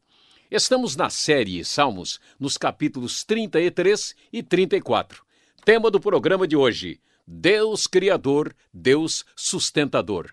Estamos 0.51 0.97
na 0.97 1.09
série 1.09 1.63
Salmos, 1.63 2.19
nos 2.37 2.57
capítulos 2.57 3.23
33 3.23 4.13
e 4.33 4.43
34. 4.43 5.23
Tema 5.63 5.89
do 5.89 6.01
programa 6.01 6.45
de 6.45 6.57
hoje: 6.57 6.99
Deus 7.25 7.87
Criador, 7.87 8.53
Deus 8.73 9.23
Sustentador. 9.33 10.29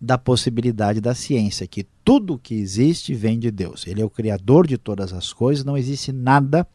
da 0.00 0.16
possibilidade 0.16 1.00
da 1.00 1.14
ciência, 1.14 1.66
que 1.66 1.86
tudo 2.02 2.38
que 2.38 2.54
existe 2.54 3.14
vem 3.14 3.38
de 3.38 3.50
Deus. 3.50 3.86
Ele 3.86 4.00
é 4.00 4.04
o 4.04 4.10
criador 4.10 4.66
de 4.66 4.78
todas 4.78 5.12
as 5.12 5.32
coisas, 5.32 5.64
não 5.64 5.76
existe 5.76 6.10
nada 6.10 6.66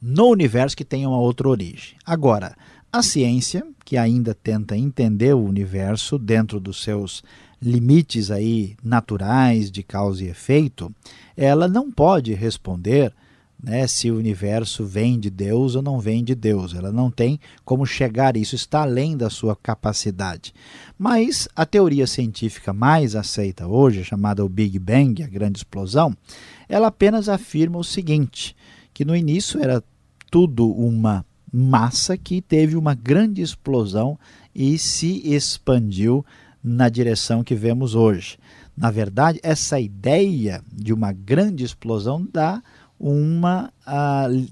no 0.00 0.26
universo 0.26 0.76
que 0.76 0.84
tenha 0.84 1.08
uma 1.08 1.18
outra 1.18 1.48
origem. 1.48 1.96
Agora, 2.04 2.56
a 2.92 3.02
ciência, 3.02 3.64
que 3.84 3.96
ainda 3.96 4.34
tenta 4.34 4.76
entender 4.76 5.32
o 5.32 5.44
universo 5.44 6.18
dentro 6.18 6.58
dos 6.58 6.82
seus 6.82 7.22
limites 7.62 8.30
aí 8.30 8.76
naturais 8.82 9.70
de 9.70 9.82
causa 9.82 10.24
e 10.24 10.28
efeito, 10.28 10.92
ela 11.36 11.68
não 11.68 11.90
pode 11.90 12.34
responder 12.34 13.14
né, 13.62 13.86
se 13.86 14.10
o 14.10 14.18
universo 14.18 14.84
vem 14.84 15.20
de 15.20 15.30
Deus 15.30 15.76
ou 15.76 15.82
não 15.82 16.00
vem 16.00 16.24
de 16.24 16.34
Deus. 16.34 16.74
Ela 16.74 16.90
não 16.90 17.10
tem 17.10 17.38
como 17.64 17.86
chegar, 17.86 18.36
isso 18.36 18.56
está 18.56 18.82
além 18.82 19.16
da 19.16 19.30
sua 19.30 19.54
capacidade. 19.54 20.52
Mas 20.98 21.48
a 21.54 21.64
teoria 21.64 22.06
científica 22.06 22.72
mais 22.72 23.14
aceita 23.14 23.68
hoje, 23.68 24.02
chamada 24.02 24.44
o 24.44 24.48
Big 24.48 24.78
Bang, 24.80 25.22
a 25.22 25.28
grande 25.28 25.58
explosão, 25.58 26.16
ela 26.68 26.88
apenas 26.88 27.28
afirma 27.28 27.78
o 27.78 27.84
seguinte: 27.84 28.56
que 28.92 29.04
no 29.04 29.14
início 29.14 29.62
era 29.62 29.82
tudo 30.28 30.68
uma 30.72 31.24
massa 31.52 32.16
que 32.16 32.40
teve 32.40 32.76
uma 32.76 32.94
grande 32.94 33.42
explosão 33.42 34.18
e 34.54 34.78
se 34.78 35.20
expandiu 35.24 36.24
na 36.62 36.88
direção 36.88 37.42
que 37.42 37.54
vemos 37.54 37.94
hoje. 37.94 38.38
Na 38.76 38.90
verdade, 38.90 39.40
essa 39.42 39.80
ideia 39.80 40.62
de 40.72 40.92
uma 40.92 41.12
grande 41.12 41.64
explosão 41.64 42.26
dá 42.32 42.62
uma, 42.98 43.72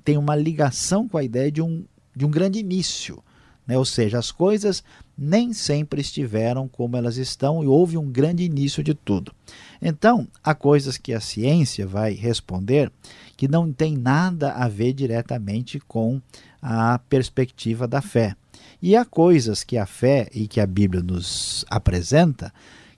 tem 0.04 0.18
uma 0.18 0.34
ligação 0.34 1.08
com 1.08 1.16
a 1.16 1.22
ideia 1.22 1.50
de 1.50 1.62
um, 1.62 1.84
de 2.14 2.26
um 2.26 2.30
grande 2.30 2.58
início. 2.58 3.22
Né? 3.66 3.78
Ou 3.78 3.84
seja, 3.84 4.18
as 4.18 4.32
coisas 4.32 4.82
nem 5.16 5.52
sempre 5.52 6.00
estiveram 6.00 6.66
como 6.66 6.96
elas 6.96 7.16
estão 7.16 7.62
e 7.62 7.66
houve 7.66 7.96
um 7.96 8.10
grande 8.10 8.42
início 8.42 8.82
de 8.82 8.94
tudo. 8.94 9.32
Então, 9.80 10.26
há 10.42 10.54
coisas 10.54 10.96
que 10.96 11.12
a 11.12 11.20
ciência 11.20 11.86
vai 11.86 12.12
responder 12.12 12.90
que 13.36 13.46
não 13.46 13.72
tem 13.72 13.96
nada 13.96 14.52
a 14.52 14.66
ver 14.66 14.92
diretamente 14.92 15.78
com 15.80 16.20
a 16.60 16.98
perspectiva 16.98 17.86
da 17.86 18.02
fé. 18.02 18.34
E 18.82 18.96
há 18.96 19.04
coisas 19.04 19.62
que 19.62 19.76
a 19.76 19.86
fé 19.86 20.28
e 20.32 20.48
que 20.48 20.60
a 20.60 20.66
Bíblia 20.66 21.02
nos 21.02 21.64
apresenta 21.68 22.52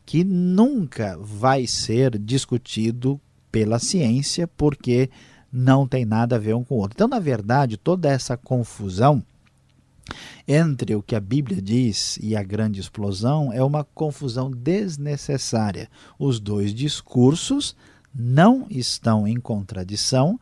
que 0.07 0.25
nunca 0.25 1.17
vai 1.19 1.67
ser 1.67 2.19
discutido 2.19 3.21
pela 3.51 3.79
ciência, 3.79 4.47
porque 4.47 5.11
não 5.53 5.87
tem 5.87 6.05
nada 6.05 6.37
a 6.37 6.39
ver 6.39 6.55
um 6.55 6.65
com 6.65 6.77
o 6.77 6.79
outro. 6.79 6.97
Então, 6.97 7.09
na 7.09 7.19
verdade, 7.19 7.77
toda 7.77 8.09
essa 8.11 8.37
confusão 8.37 9.23
entre 10.47 10.95
o 10.95 11.03
que 11.03 11.15
a 11.15 11.21
Bíblia 11.21 11.61
diz 11.61 12.19
e 12.21 12.35
a 12.35 12.43
grande 12.43 12.81
explosão 12.81 13.53
é 13.53 13.63
uma 13.63 13.85
confusão 13.85 14.51
desnecessária. 14.51 15.89
Os 16.19 16.41
dois 16.41 16.75
discursos 16.75 17.77
não 18.15 18.67
estão 18.69 19.27
em 19.27 19.39
contradição, 19.39 20.39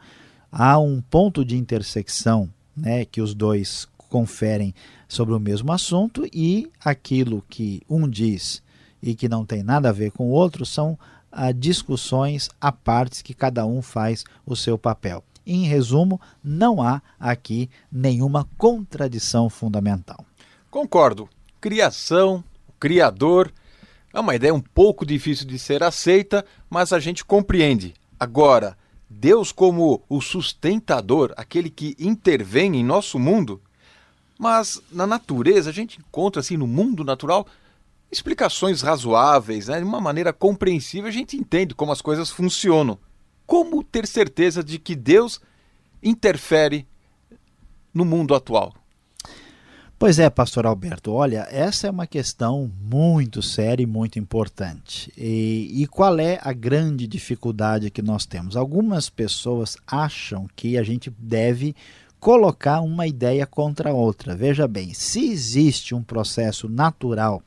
há 0.50 0.78
um 0.78 1.00
ponto 1.00 1.44
de 1.44 1.56
intersecção 1.56 2.48
né, 2.76 3.04
que 3.04 3.20
os 3.20 3.34
dois 3.34 3.86
conferem 4.10 4.74
sobre 5.08 5.32
o 5.32 5.40
mesmo 5.40 5.72
assunto 5.72 6.26
e 6.32 6.70
aquilo 6.84 7.42
que 7.48 7.80
um 7.88 8.06
diz 8.06 8.62
e 9.02 9.14
que 9.14 9.28
não 9.28 9.46
tem 9.46 9.62
nada 9.62 9.88
a 9.88 9.92
ver 9.92 10.10
com 10.10 10.28
o 10.28 10.32
outro 10.32 10.66
são 10.66 10.98
a 11.32 11.52
discussões 11.52 12.50
a 12.60 12.72
partes 12.72 13.22
que 13.22 13.32
cada 13.32 13.64
um 13.64 13.80
faz 13.80 14.24
o 14.44 14.56
seu 14.56 14.76
papel. 14.76 15.24
Em 15.46 15.64
resumo, 15.64 16.20
não 16.44 16.82
há 16.82 17.00
aqui 17.18 17.70
nenhuma 17.90 18.46
contradição 18.58 19.48
fundamental. 19.48 20.24
Concordo. 20.70 21.28
Criação, 21.60 22.44
Criador, 22.78 23.52
é 24.12 24.20
uma 24.20 24.34
ideia 24.34 24.54
um 24.54 24.60
pouco 24.60 25.06
difícil 25.06 25.46
de 25.46 25.58
ser 25.58 25.82
aceita, 25.82 26.44
mas 26.68 26.92
a 26.92 26.98
gente 26.98 27.24
compreende. 27.24 27.94
Agora, 28.18 28.76
Deus 29.08 29.50
como 29.50 30.02
o 30.08 30.20
sustentador, 30.20 31.32
aquele 31.36 31.68
que 31.68 31.96
intervém 31.98 32.76
em 32.76 32.84
nosso 32.84 33.18
mundo, 33.18 33.60
mas 34.40 34.80
na 34.90 35.06
natureza 35.06 35.68
a 35.68 35.72
gente 35.72 35.98
encontra 35.98 36.40
assim 36.40 36.56
no 36.56 36.66
mundo 36.66 37.04
natural 37.04 37.46
explicações 38.10 38.80
razoáveis, 38.80 39.68
né? 39.68 39.78
de 39.78 39.84
uma 39.84 40.00
maneira 40.00 40.32
compreensível, 40.32 41.08
a 41.08 41.12
gente 41.12 41.36
entende 41.36 41.74
como 41.74 41.92
as 41.92 42.00
coisas 42.00 42.30
funcionam. 42.30 42.98
Como 43.46 43.84
ter 43.84 44.06
certeza 44.06 44.64
de 44.64 44.78
que 44.78 44.96
Deus 44.96 45.42
interfere 46.02 46.88
no 47.92 48.02
mundo 48.02 48.34
atual? 48.34 48.74
Pois 49.98 50.18
é, 50.18 50.30
pastor 50.30 50.64
Alberto, 50.64 51.12
olha, 51.12 51.46
essa 51.50 51.88
é 51.88 51.90
uma 51.90 52.06
questão 52.06 52.72
muito 52.80 53.42
séria 53.42 53.82
e 53.82 53.86
muito 53.86 54.18
importante. 54.18 55.12
E, 55.18 55.82
e, 55.82 55.86
qual 55.86 56.18
é 56.18 56.40
a 56.42 56.54
grande 56.54 57.06
dificuldade 57.06 57.90
que 57.90 58.00
nós 58.00 58.24
temos? 58.24 58.56
Algumas 58.56 59.10
pessoas 59.10 59.76
acham 59.86 60.48
que 60.56 60.78
a 60.78 60.82
gente 60.82 61.10
deve 61.18 61.76
colocar 62.20 62.82
uma 62.82 63.06
ideia 63.06 63.46
contra 63.46 63.92
outra. 63.92 64.36
Veja 64.36 64.68
bem, 64.68 64.92
se 64.92 65.30
existe 65.30 65.94
um 65.94 66.02
processo 66.02 66.68
natural 66.68 67.42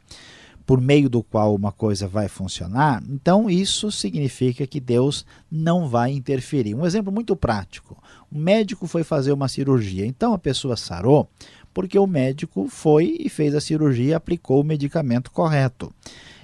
por 0.66 0.82
meio 0.82 1.10
do 1.10 1.22
qual 1.22 1.54
uma 1.54 1.72
coisa 1.72 2.08
vai 2.08 2.28
funcionar, 2.28 3.04
então 3.10 3.50
isso 3.50 3.92
significa 3.92 4.66
que 4.66 4.80
Deus 4.80 5.26
não 5.52 5.88
vai 5.88 6.12
interferir. 6.12 6.74
Um 6.74 6.86
exemplo 6.86 7.12
muito 7.12 7.36
prático: 7.36 8.02
o 8.32 8.38
médico 8.38 8.88
foi 8.88 9.04
fazer 9.04 9.32
uma 9.32 9.48
cirurgia, 9.48 10.06
então 10.06 10.34
a 10.34 10.40
pessoa 10.40 10.76
sarou 10.76 11.30
porque 11.74 11.98
o 11.98 12.08
médico 12.08 12.68
foi 12.70 13.18
e 13.20 13.30
fez 13.30 13.56
a 13.56 13.62
cirurgia 13.62 14.18
aplicou 14.18 14.62
o 14.62 14.66
medicamento 14.66 15.32
correto. 15.32 15.94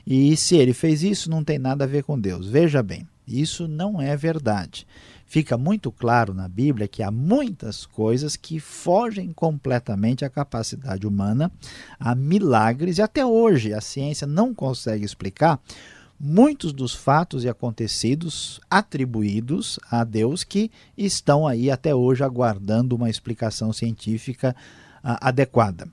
E 0.05 0.35
se 0.35 0.55
ele 0.55 0.73
fez 0.73 1.03
isso, 1.03 1.29
não 1.29 1.43
tem 1.43 1.59
nada 1.59 1.83
a 1.83 1.87
ver 1.87 2.03
com 2.03 2.19
Deus. 2.19 2.47
Veja 2.47 2.81
bem, 2.81 3.07
isso 3.27 3.67
não 3.67 4.01
é 4.01 4.17
verdade. 4.17 4.87
Fica 5.29 5.59
muito 5.59 5.91
claro 5.91 6.33
na 6.33 6.47
Bíblia 6.47 6.87
que 6.87 7.03
há 7.03 7.11
muitas 7.11 7.85
coisas 7.85 8.35
que 8.35 8.59
fogem 8.59 9.31
completamente 9.31 10.25
à 10.25 10.29
capacidade 10.29 11.05
humana, 11.05 11.51
há 11.99 12.15
milagres, 12.15 12.97
e 12.97 13.03
até 13.03 13.23
hoje 13.23 13.71
a 13.71 13.79
ciência 13.79 14.25
não 14.25 14.55
consegue 14.55 15.05
explicar 15.05 15.61
muitos 16.19 16.73
dos 16.73 16.95
fatos 16.95 17.43
e 17.43 17.47
acontecidos 17.47 18.59
atribuídos 18.67 19.79
a 19.91 20.03
Deus 20.03 20.43
que 20.43 20.71
estão 20.97 21.45
aí 21.45 21.69
até 21.69 21.93
hoje 21.93 22.23
aguardando 22.23 22.95
uma 22.95 23.07
explicação 23.07 23.71
científica 23.71 24.55
uh, 25.03 25.13
adequada. 25.21 25.87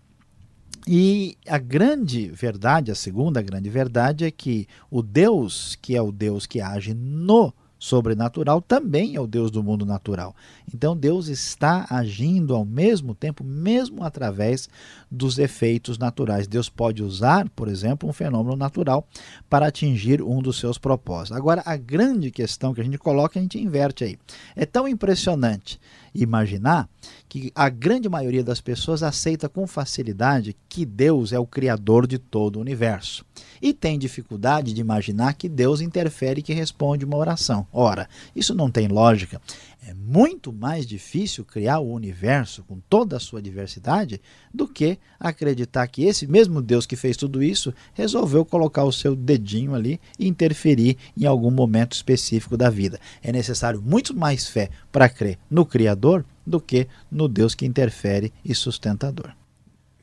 E 0.88 1.36
a 1.46 1.58
grande 1.58 2.28
verdade, 2.28 2.90
a 2.90 2.94
segunda 2.94 3.42
grande 3.42 3.68
verdade, 3.68 4.24
é 4.24 4.30
que 4.30 4.66
o 4.90 5.02
Deus, 5.02 5.76
que 5.82 5.94
é 5.94 6.00
o 6.00 6.10
Deus 6.10 6.46
que 6.46 6.58
age 6.58 6.94
no 6.94 7.52
sobrenatural 7.86 8.60
também 8.60 9.14
é 9.14 9.20
o 9.20 9.26
Deus 9.26 9.50
do 9.50 9.62
mundo 9.62 9.86
natural. 9.86 10.34
Então 10.72 10.96
Deus 10.96 11.28
está 11.28 11.86
agindo 11.88 12.54
ao 12.54 12.64
mesmo 12.64 13.14
tempo, 13.14 13.44
mesmo 13.44 14.02
através 14.02 14.68
dos 15.10 15.38
efeitos 15.38 15.96
naturais. 15.96 16.46
Deus 16.46 16.68
pode 16.68 17.02
usar, 17.02 17.48
por 17.50 17.68
exemplo, 17.68 18.08
um 18.08 18.12
fenômeno 18.12 18.56
natural 18.56 19.06
para 19.48 19.68
atingir 19.68 20.20
um 20.20 20.42
dos 20.42 20.58
seus 20.58 20.78
propósitos. 20.78 21.36
Agora, 21.36 21.62
a 21.64 21.76
grande 21.76 22.30
questão 22.30 22.74
que 22.74 22.80
a 22.80 22.84
gente 22.84 22.98
coloca, 22.98 23.38
a 23.38 23.42
gente 23.42 23.58
inverte 23.58 24.04
aí. 24.04 24.18
É 24.54 24.66
tão 24.66 24.88
impressionante 24.88 25.78
imaginar 26.22 26.88
que 27.28 27.50
a 27.54 27.68
grande 27.68 28.08
maioria 28.08 28.42
das 28.42 28.60
pessoas 28.60 29.02
aceita 29.02 29.48
com 29.48 29.66
facilidade 29.66 30.56
que 30.68 30.84
Deus 30.84 31.32
é 31.32 31.38
o 31.38 31.46
criador 31.46 32.06
de 32.06 32.18
todo 32.18 32.56
o 32.56 32.60
universo 32.60 33.24
e 33.60 33.72
tem 33.72 33.98
dificuldade 33.98 34.72
de 34.72 34.80
imaginar 34.80 35.34
que 35.34 35.48
Deus 35.48 35.80
interfere 35.80 36.40
e 36.40 36.42
que 36.42 36.52
responde 36.52 37.04
uma 37.04 37.16
oração. 37.16 37.66
Ora, 37.72 38.08
isso 38.34 38.54
não 38.54 38.70
tem 38.70 38.88
lógica. 38.88 39.40
É 39.88 39.94
muito 39.94 40.52
mais 40.52 40.84
difícil 40.84 41.44
criar 41.44 41.78
o 41.78 41.92
universo 41.92 42.64
com 42.64 42.80
toda 42.90 43.16
a 43.16 43.20
sua 43.20 43.40
diversidade 43.40 44.20
do 44.52 44.66
que 44.66 44.98
acreditar 45.18 45.86
que 45.86 46.02
esse 46.02 46.26
mesmo 46.26 46.60
Deus 46.60 46.86
que 46.86 46.96
fez 46.96 47.16
tudo 47.16 47.40
isso 47.40 47.72
resolveu 47.94 48.44
colocar 48.44 48.82
o 48.82 48.90
seu 48.90 49.14
dedinho 49.14 49.76
ali 49.76 50.00
e 50.18 50.26
interferir 50.26 50.98
em 51.16 51.24
algum 51.24 51.52
momento 51.52 51.92
específico 51.92 52.56
da 52.56 52.68
vida. 52.68 52.98
É 53.22 53.30
necessário 53.30 53.80
muito 53.80 54.12
mais 54.12 54.48
fé 54.48 54.70
para 54.90 55.08
crer 55.08 55.38
no 55.48 55.64
Criador 55.64 56.24
do 56.44 56.60
que 56.60 56.88
no 57.08 57.28
Deus 57.28 57.54
que 57.54 57.64
interfere 57.64 58.32
e 58.44 58.56
sustentador. 58.56 59.32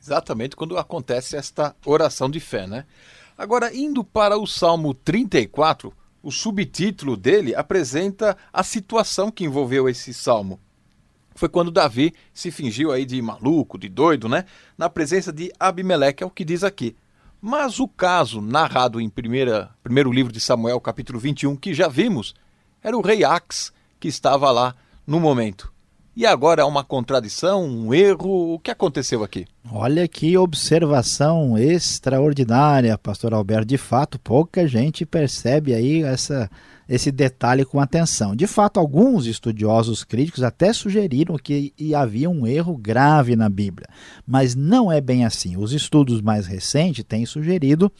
Exatamente 0.02 0.56
quando 0.56 0.78
acontece 0.78 1.36
esta 1.36 1.76
oração 1.84 2.30
de 2.30 2.40
fé, 2.40 2.66
né? 2.66 2.86
Agora, 3.36 3.74
indo 3.76 4.02
para 4.02 4.38
o 4.38 4.46
Salmo 4.46 4.94
34, 4.94 5.92
o 6.24 6.32
subtítulo 6.32 7.18
dele 7.18 7.54
apresenta 7.54 8.36
a 8.50 8.62
situação 8.62 9.30
que 9.30 9.44
envolveu 9.44 9.88
esse 9.88 10.14
salmo. 10.14 10.58
Foi 11.34 11.50
quando 11.50 11.70
Davi 11.70 12.14
se 12.32 12.50
fingiu 12.50 12.90
aí 12.90 13.04
de 13.04 13.20
maluco, 13.20 13.76
de 13.76 13.90
doido, 13.90 14.26
né? 14.26 14.46
Na 14.78 14.88
presença 14.88 15.30
de 15.30 15.52
Abimeleque, 15.60 16.22
é 16.22 16.26
o 16.26 16.30
que 16.30 16.44
diz 16.44 16.64
aqui. 16.64 16.96
Mas 17.42 17.78
o 17.78 17.86
caso 17.86 18.40
narrado 18.40 18.98
em 18.98 19.10
primeira, 19.10 19.70
primeiro 19.82 20.10
livro 20.10 20.32
de 20.32 20.40
Samuel, 20.40 20.80
capítulo 20.80 21.18
21, 21.18 21.56
que 21.56 21.74
já 21.74 21.88
vimos, 21.88 22.34
era 22.82 22.96
o 22.96 23.02
rei 23.02 23.22
Ax 23.22 23.70
que 24.00 24.08
estava 24.08 24.50
lá 24.50 24.74
no 25.06 25.20
momento. 25.20 25.73
E 26.16 26.24
agora 26.24 26.62
há 26.62 26.66
uma 26.66 26.84
contradição, 26.84 27.64
um 27.64 27.92
erro. 27.92 28.54
O 28.54 28.58
que 28.58 28.70
aconteceu 28.70 29.24
aqui? 29.24 29.46
Olha 29.70 30.06
que 30.06 30.38
observação 30.38 31.58
extraordinária, 31.58 32.96
pastor 32.96 33.34
Alberto. 33.34 33.66
De 33.66 33.76
fato, 33.76 34.18
pouca 34.18 34.66
gente 34.68 35.04
percebe 35.04 35.74
aí 35.74 36.02
essa 36.02 36.48
esse 36.88 37.10
detalhe 37.10 37.64
com 37.64 37.80
atenção. 37.80 38.36
De 38.36 38.46
fato, 38.46 38.78
alguns 38.78 39.26
estudiosos 39.26 40.04
críticos 40.04 40.42
até 40.42 40.72
sugeriram 40.72 41.36
que 41.36 41.72
havia 41.96 42.28
um 42.28 42.46
erro 42.46 42.76
grave 42.76 43.34
na 43.34 43.48
Bíblia, 43.48 43.88
mas 44.26 44.54
não 44.54 44.92
é 44.92 45.00
bem 45.00 45.24
assim. 45.24 45.56
Os 45.56 45.72
estudos 45.72 46.20
mais 46.20 46.46
recentes 46.46 47.04
têm 47.04 47.24
sugerido 47.24 47.90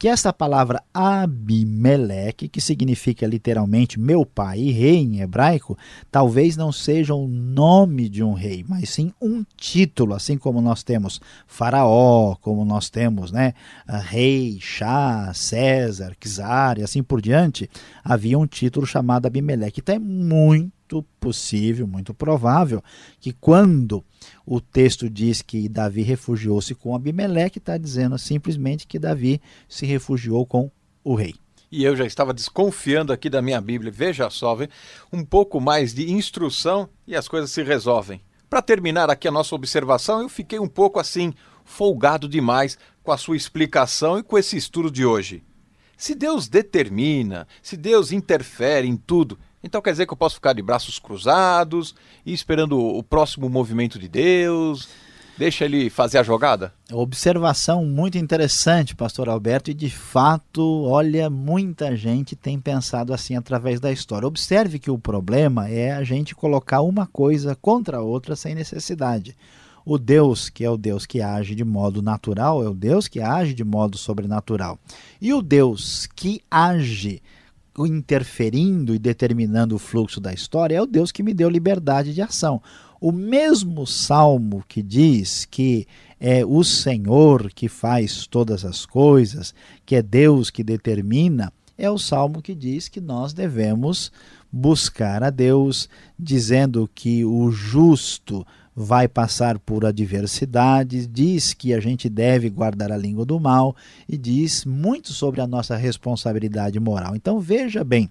que 0.00 0.08
essa 0.08 0.32
palavra 0.32 0.82
Abimeleque, 0.94 2.48
que 2.48 2.58
significa 2.58 3.26
literalmente 3.26 4.00
meu 4.00 4.24
pai 4.24 4.70
rei 4.70 4.96
em 4.96 5.20
hebraico, 5.20 5.76
talvez 6.10 6.56
não 6.56 6.72
seja 6.72 7.14
o 7.14 7.28
nome 7.28 8.08
de 8.08 8.24
um 8.24 8.32
rei, 8.32 8.64
mas 8.66 8.88
sim 8.88 9.12
um 9.20 9.44
título, 9.58 10.14
assim 10.14 10.38
como 10.38 10.62
nós 10.62 10.82
temos 10.82 11.20
faraó, 11.46 12.34
como 12.36 12.64
nós 12.64 12.88
temos 12.88 13.30
né, 13.30 13.52
rei, 13.86 14.56
chá, 14.58 15.32
César, 15.34 16.16
czar 16.18 16.78
e 16.78 16.82
assim 16.82 17.02
por 17.02 17.20
diante. 17.20 17.68
Havia 18.02 18.38
um 18.38 18.46
título 18.46 18.86
chamado 18.86 19.26
Abimeleque. 19.26 19.80
Então 19.80 19.96
é 19.96 19.98
muito 19.98 21.04
possível, 21.20 21.86
muito 21.86 22.14
provável, 22.14 22.82
que 23.20 23.34
quando 23.34 24.02
o 24.46 24.60
texto 24.60 25.08
diz 25.08 25.42
que 25.42 25.68
Davi 25.68 26.02
refugiou-se 26.02 26.74
com 26.74 26.94
Abimeleque, 26.94 27.58
está 27.58 27.76
dizendo 27.76 28.18
simplesmente 28.18 28.86
que 28.86 28.98
Davi 28.98 29.40
se 29.68 29.86
refugiou 29.86 30.44
com 30.46 30.70
o 31.04 31.14
rei. 31.14 31.34
E 31.72 31.84
eu 31.84 31.94
já 31.94 32.04
estava 32.04 32.34
desconfiando 32.34 33.12
aqui 33.12 33.30
da 33.30 33.40
minha 33.40 33.60
Bíblia. 33.60 33.92
Veja 33.92 34.28
só, 34.28 34.54
vem 34.54 34.68
um 35.12 35.24
pouco 35.24 35.60
mais 35.60 35.94
de 35.94 36.10
instrução 36.10 36.88
e 37.06 37.14
as 37.14 37.28
coisas 37.28 37.50
se 37.52 37.62
resolvem. 37.62 38.20
Para 38.48 38.60
terminar 38.60 39.08
aqui 39.08 39.28
a 39.28 39.30
nossa 39.30 39.54
observação, 39.54 40.22
eu 40.22 40.28
fiquei 40.28 40.58
um 40.58 40.66
pouco 40.66 40.98
assim, 40.98 41.32
folgado 41.64 42.28
demais 42.28 42.76
com 43.04 43.12
a 43.12 43.16
sua 43.16 43.36
explicação 43.36 44.18
e 44.18 44.22
com 44.24 44.36
esse 44.36 44.56
estudo 44.56 44.90
de 44.90 45.04
hoje. 45.04 45.44
Se 45.96 46.14
Deus 46.14 46.48
determina, 46.48 47.46
se 47.62 47.76
Deus 47.76 48.10
interfere 48.10 48.88
em 48.88 48.96
tudo, 48.96 49.38
então 49.62 49.82
quer 49.82 49.92
dizer 49.92 50.06
que 50.06 50.12
eu 50.12 50.16
posso 50.16 50.36
ficar 50.36 50.52
de 50.52 50.62
braços 50.62 50.98
cruzados 50.98 51.94
e 52.24 52.32
esperando 52.32 52.78
o 52.78 53.02
próximo 53.02 53.48
movimento 53.48 53.98
de 53.98 54.08
Deus? 54.08 54.88
Deixa 55.40 55.64
ele 55.64 55.88
fazer 55.88 56.18
a 56.18 56.22
jogada? 56.22 56.70
Observação 56.92 57.86
muito 57.86 58.18
interessante, 58.18 58.94
pastor 58.94 59.26
Alberto, 59.26 59.70
e 59.70 59.74
de 59.74 59.88
fato, 59.88 60.84
olha, 60.84 61.30
muita 61.30 61.96
gente 61.96 62.36
tem 62.36 62.60
pensado 62.60 63.14
assim 63.14 63.36
através 63.36 63.80
da 63.80 63.90
história. 63.90 64.28
Observe 64.28 64.78
que 64.78 64.90
o 64.90 64.98
problema 64.98 65.66
é 65.66 65.92
a 65.92 66.04
gente 66.04 66.34
colocar 66.34 66.82
uma 66.82 67.06
coisa 67.06 67.56
contra 67.56 67.96
a 67.96 68.02
outra 68.02 68.36
sem 68.36 68.54
necessidade. 68.54 69.34
O 69.82 69.96
Deus, 69.96 70.50
que 70.50 70.62
é 70.62 70.68
o 70.68 70.76
Deus 70.76 71.06
que 71.06 71.22
age 71.22 71.54
de 71.54 71.64
modo 71.64 72.02
natural, 72.02 72.62
é 72.62 72.68
o 72.68 72.74
Deus 72.74 73.08
que 73.08 73.20
age 73.20 73.54
de 73.54 73.64
modo 73.64 73.96
sobrenatural. 73.96 74.78
E 75.22 75.32
o 75.32 75.40
Deus 75.40 76.06
que 76.14 76.42
age 76.50 77.22
interferindo 77.86 78.94
e 78.94 78.98
determinando 78.98 79.74
o 79.74 79.78
fluxo 79.78 80.20
da 80.20 80.32
história 80.32 80.76
é 80.76 80.82
o 80.82 80.86
Deus 80.86 81.12
que 81.12 81.22
me 81.22 81.34
deu 81.34 81.48
liberdade 81.48 82.14
de 82.14 82.22
ação. 82.22 82.62
O 83.00 83.12
mesmo 83.12 83.86
salmo 83.86 84.62
que 84.68 84.82
diz 84.82 85.46
que 85.46 85.86
é 86.18 86.44
o 86.44 86.62
Senhor 86.62 87.50
que 87.52 87.68
faz 87.68 88.26
todas 88.26 88.64
as 88.64 88.84
coisas, 88.84 89.54
que 89.86 89.96
é 89.96 90.02
Deus 90.02 90.50
que 90.50 90.62
determina, 90.62 91.52
é 91.78 91.90
o 91.90 91.96
salmo 91.96 92.42
que 92.42 92.54
diz 92.54 92.88
que 92.88 93.00
nós 93.00 93.32
devemos 93.32 94.12
buscar 94.52 95.22
a 95.22 95.30
Deus, 95.30 95.88
dizendo 96.18 96.88
que 96.94 97.24
o 97.24 97.50
justo 97.50 98.46
vai 98.74 99.08
passar 99.08 99.58
por 99.58 99.84
adversidades, 99.84 101.08
diz 101.10 101.52
que 101.52 101.74
a 101.74 101.80
gente 101.80 102.08
deve 102.08 102.48
guardar 102.48 102.92
a 102.92 102.96
língua 102.96 103.24
do 103.24 103.38
mal 103.38 103.74
e 104.08 104.16
diz 104.16 104.64
muito 104.64 105.12
sobre 105.12 105.40
a 105.40 105.46
nossa 105.46 105.76
responsabilidade 105.76 106.78
moral. 106.78 107.16
Então 107.16 107.40
veja 107.40 107.82
bem, 107.82 108.10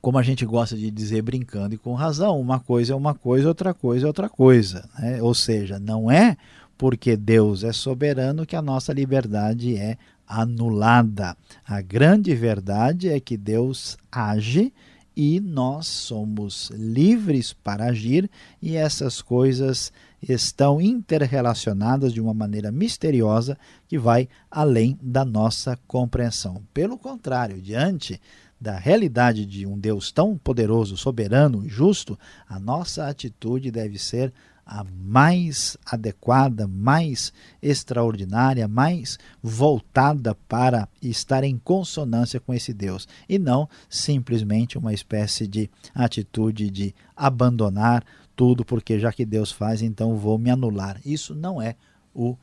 como 0.00 0.18
a 0.18 0.22
gente 0.22 0.46
gosta 0.46 0.76
de 0.76 0.90
dizer 0.90 1.22
brincando 1.22 1.74
e 1.74 1.78
com 1.78 1.94
razão, 1.94 2.40
uma 2.40 2.60
coisa 2.60 2.92
é 2.92 2.96
uma 2.96 3.14
coisa, 3.14 3.48
outra 3.48 3.74
coisa 3.74 4.06
é 4.06 4.08
outra 4.08 4.28
coisa. 4.28 4.88
Né? 4.98 5.20
Ou 5.20 5.34
seja, 5.34 5.78
não 5.78 6.10
é 6.10 6.36
porque 6.76 7.16
Deus 7.16 7.64
é 7.64 7.72
soberano 7.72 8.46
que 8.46 8.54
a 8.54 8.62
nossa 8.62 8.92
liberdade 8.92 9.76
é 9.76 9.98
anulada. 10.26 11.36
A 11.66 11.80
grande 11.80 12.34
verdade 12.34 13.08
é 13.08 13.18
que 13.18 13.36
Deus 13.36 13.96
age 14.12 14.72
e 15.20 15.40
nós 15.40 15.88
somos 15.88 16.70
livres 16.70 17.52
para 17.52 17.86
agir 17.86 18.30
e 18.62 18.76
essas 18.76 19.20
coisas 19.20 19.92
estão 20.22 20.80
interrelacionadas 20.80 22.12
de 22.12 22.20
uma 22.20 22.32
maneira 22.32 22.70
misteriosa 22.70 23.58
que 23.88 23.98
vai 23.98 24.28
além 24.48 24.96
da 25.02 25.24
nossa 25.24 25.76
compreensão. 25.88 26.62
Pelo 26.72 26.96
contrário, 26.96 27.60
diante 27.60 28.20
da 28.60 28.78
realidade 28.78 29.44
de 29.44 29.66
um 29.66 29.76
Deus 29.76 30.12
tão 30.12 30.38
poderoso, 30.38 30.96
soberano 30.96 31.66
e 31.66 31.68
justo, 31.68 32.16
a 32.48 32.60
nossa 32.60 33.08
atitude 33.08 33.72
deve 33.72 33.98
ser 33.98 34.32
a 34.68 34.84
mais 34.84 35.78
adequada, 35.86 36.68
mais 36.68 37.32
extraordinária, 37.62 38.68
mais 38.68 39.18
voltada 39.42 40.34
para 40.46 40.86
estar 41.00 41.42
em 41.42 41.56
consonância 41.56 42.38
com 42.38 42.52
esse 42.52 42.74
Deus 42.74 43.08
e 43.26 43.38
não 43.38 43.66
simplesmente 43.88 44.76
uma 44.76 44.92
espécie 44.92 45.46
de 45.46 45.70
atitude 45.94 46.70
de 46.70 46.94
abandonar 47.16 48.04
tudo 48.36 48.62
porque 48.62 49.00
já 49.00 49.10
que 49.10 49.24
Deus 49.24 49.50
faz, 49.50 49.80
então 49.80 50.16
vou 50.16 50.38
me 50.38 50.50
anular. 50.50 51.00
Isso 51.04 51.34
não 51.34 51.62
é 51.62 51.74
o, 52.14 52.36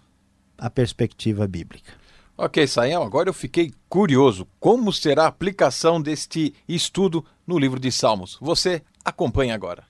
a 0.57 0.69
perspectiva 0.69 1.47
bíblica. 1.47 1.93
Ok, 2.37 2.67
Sayão, 2.67 3.03
agora 3.03 3.29
eu 3.29 3.33
fiquei 3.33 3.71
curioso. 3.87 4.45
Como 4.59 4.91
será 4.91 5.23
a 5.23 5.27
aplicação 5.27 6.01
deste 6.01 6.53
estudo 6.67 7.23
no 7.47 7.57
livro 7.57 7.79
de 7.79 7.89
Salmos? 7.91 8.37
Você 8.41 8.81
acompanha 9.05 9.55
agora. 9.55 9.83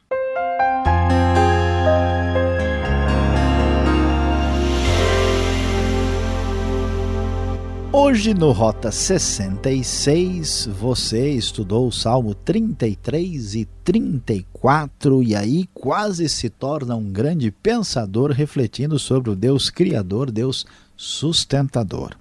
Hoje 7.97 8.33
no 8.33 8.51
Rota 8.51 8.91
66 8.91 10.67
você 10.77 11.29
estudou 11.29 11.87
o 11.87 11.93
Salmo 11.93 12.35
33 12.35 13.55
e 13.55 13.65
34 13.85 15.23
e 15.23 15.33
aí 15.33 15.69
quase 15.73 16.27
se 16.27 16.49
torna 16.49 16.97
um 16.97 17.09
grande 17.09 17.51
pensador 17.51 18.31
refletindo 18.31 18.99
sobre 18.99 19.29
o 19.29 19.35
Deus 19.35 19.69
Criador, 19.69 20.29
Deus 20.29 20.65
sustentador. 20.97 22.17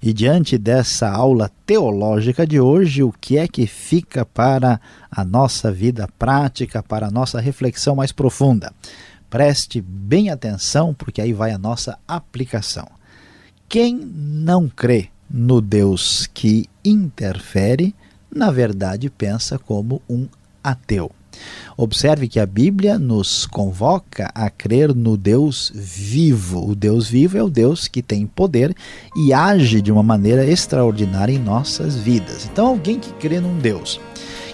E 0.00 0.12
diante 0.12 0.56
dessa 0.56 1.10
aula 1.10 1.50
teológica 1.66 2.46
de 2.46 2.60
hoje, 2.60 3.02
o 3.02 3.10
que 3.10 3.36
é 3.36 3.48
que 3.48 3.66
fica 3.66 4.24
para 4.24 4.80
a 5.10 5.24
nossa 5.24 5.72
vida 5.72 6.08
prática, 6.16 6.84
para 6.84 7.08
a 7.08 7.10
nossa 7.10 7.40
reflexão 7.40 7.96
mais 7.96 8.12
profunda? 8.12 8.72
Preste 9.28 9.80
bem 9.80 10.30
atenção, 10.30 10.94
porque 10.94 11.20
aí 11.20 11.32
vai 11.32 11.50
a 11.50 11.58
nossa 11.58 11.98
aplicação. 12.06 12.86
Quem 13.68 13.96
não 13.96 14.68
crê 14.68 15.10
no 15.30 15.60
Deus 15.60 16.28
que 16.32 16.66
interfere, 16.84 17.94
na 18.34 18.50
verdade 18.50 19.10
pensa 19.10 19.58
como 19.58 20.00
um 20.08 20.26
ateu. 20.62 21.10
Observe 21.76 22.28
que 22.28 22.40
a 22.40 22.46
Bíblia 22.46 22.98
nos 22.98 23.44
convoca 23.44 24.30
a 24.34 24.48
crer 24.48 24.94
no 24.94 25.16
Deus 25.16 25.70
vivo. 25.74 26.70
O 26.70 26.74
Deus 26.74 27.08
vivo 27.08 27.36
é 27.36 27.42
o 27.42 27.50
Deus 27.50 27.86
que 27.86 28.02
tem 28.02 28.26
poder 28.26 28.74
e 29.14 29.32
age 29.34 29.82
de 29.82 29.92
uma 29.92 30.02
maneira 30.02 30.46
extraordinária 30.46 31.34
em 31.34 31.38
nossas 31.38 31.96
vidas. 31.96 32.48
Então, 32.50 32.68
alguém 32.68 32.98
que 32.98 33.12
crê 33.14 33.40
num 33.40 33.58
Deus 33.58 34.00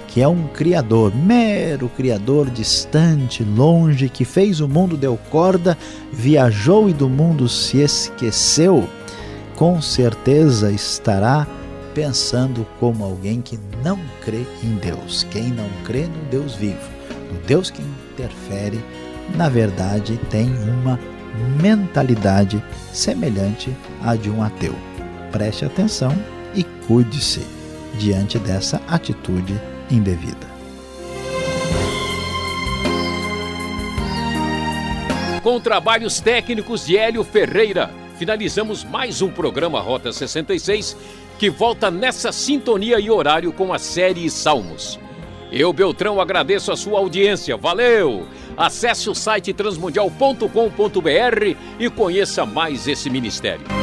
que 0.08 0.20
é 0.20 0.28
um 0.28 0.46
criador, 0.48 1.10
mero 1.14 1.88
criador 1.88 2.50
distante, 2.50 3.42
longe, 3.42 4.10
que 4.10 4.26
fez 4.26 4.60
o 4.60 4.68
mundo, 4.68 4.94
deu 4.94 5.18
corda, 5.30 5.76
viajou 6.12 6.90
e 6.90 6.92
do 6.92 7.08
mundo 7.08 7.48
se 7.48 7.78
esqueceu 7.78 8.86
com 9.62 9.80
certeza 9.80 10.72
estará 10.72 11.46
pensando 11.94 12.66
como 12.80 13.04
alguém 13.04 13.40
que 13.40 13.56
não 13.84 13.96
crê 14.20 14.44
em 14.60 14.74
Deus. 14.74 15.24
Quem 15.30 15.50
não 15.50 15.68
crê 15.84 16.08
no 16.08 16.24
Deus 16.28 16.56
vivo, 16.56 16.90
no 17.32 17.38
Deus 17.46 17.70
que 17.70 17.80
interfere, 17.80 18.84
na 19.36 19.48
verdade 19.48 20.18
tem 20.30 20.48
uma 20.68 20.98
mentalidade 21.62 22.60
semelhante 22.92 23.72
à 24.02 24.16
de 24.16 24.28
um 24.28 24.42
ateu. 24.42 24.74
Preste 25.30 25.64
atenção 25.64 26.10
e 26.56 26.64
cuide-se 26.64 27.46
diante 28.00 28.40
dessa 28.40 28.82
atitude 28.88 29.54
indevida. 29.88 30.50
Com 35.40 35.60
trabalhos 35.60 36.18
técnicos 36.18 36.84
de 36.84 36.96
Hélio 36.96 37.22
Ferreira 37.22 38.01
finalizamos 38.22 38.84
mais 38.84 39.20
um 39.20 39.28
programa 39.28 39.80
Rota 39.80 40.12
66 40.12 40.96
que 41.40 41.50
volta 41.50 41.90
nessa 41.90 42.30
sintonia 42.30 43.00
e 43.00 43.10
horário 43.10 43.52
com 43.52 43.72
a 43.72 43.80
série 43.80 44.30
Salmos. 44.30 44.96
Eu, 45.50 45.72
Beltrão, 45.72 46.20
agradeço 46.20 46.70
a 46.70 46.76
sua 46.76 47.00
audiência. 47.00 47.56
Valeu! 47.56 48.28
Acesse 48.56 49.10
o 49.10 49.14
site 49.14 49.52
transmundial.com.br 49.52 51.56
e 51.80 51.90
conheça 51.90 52.46
mais 52.46 52.86
esse 52.86 53.10
ministério. 53.10 53.81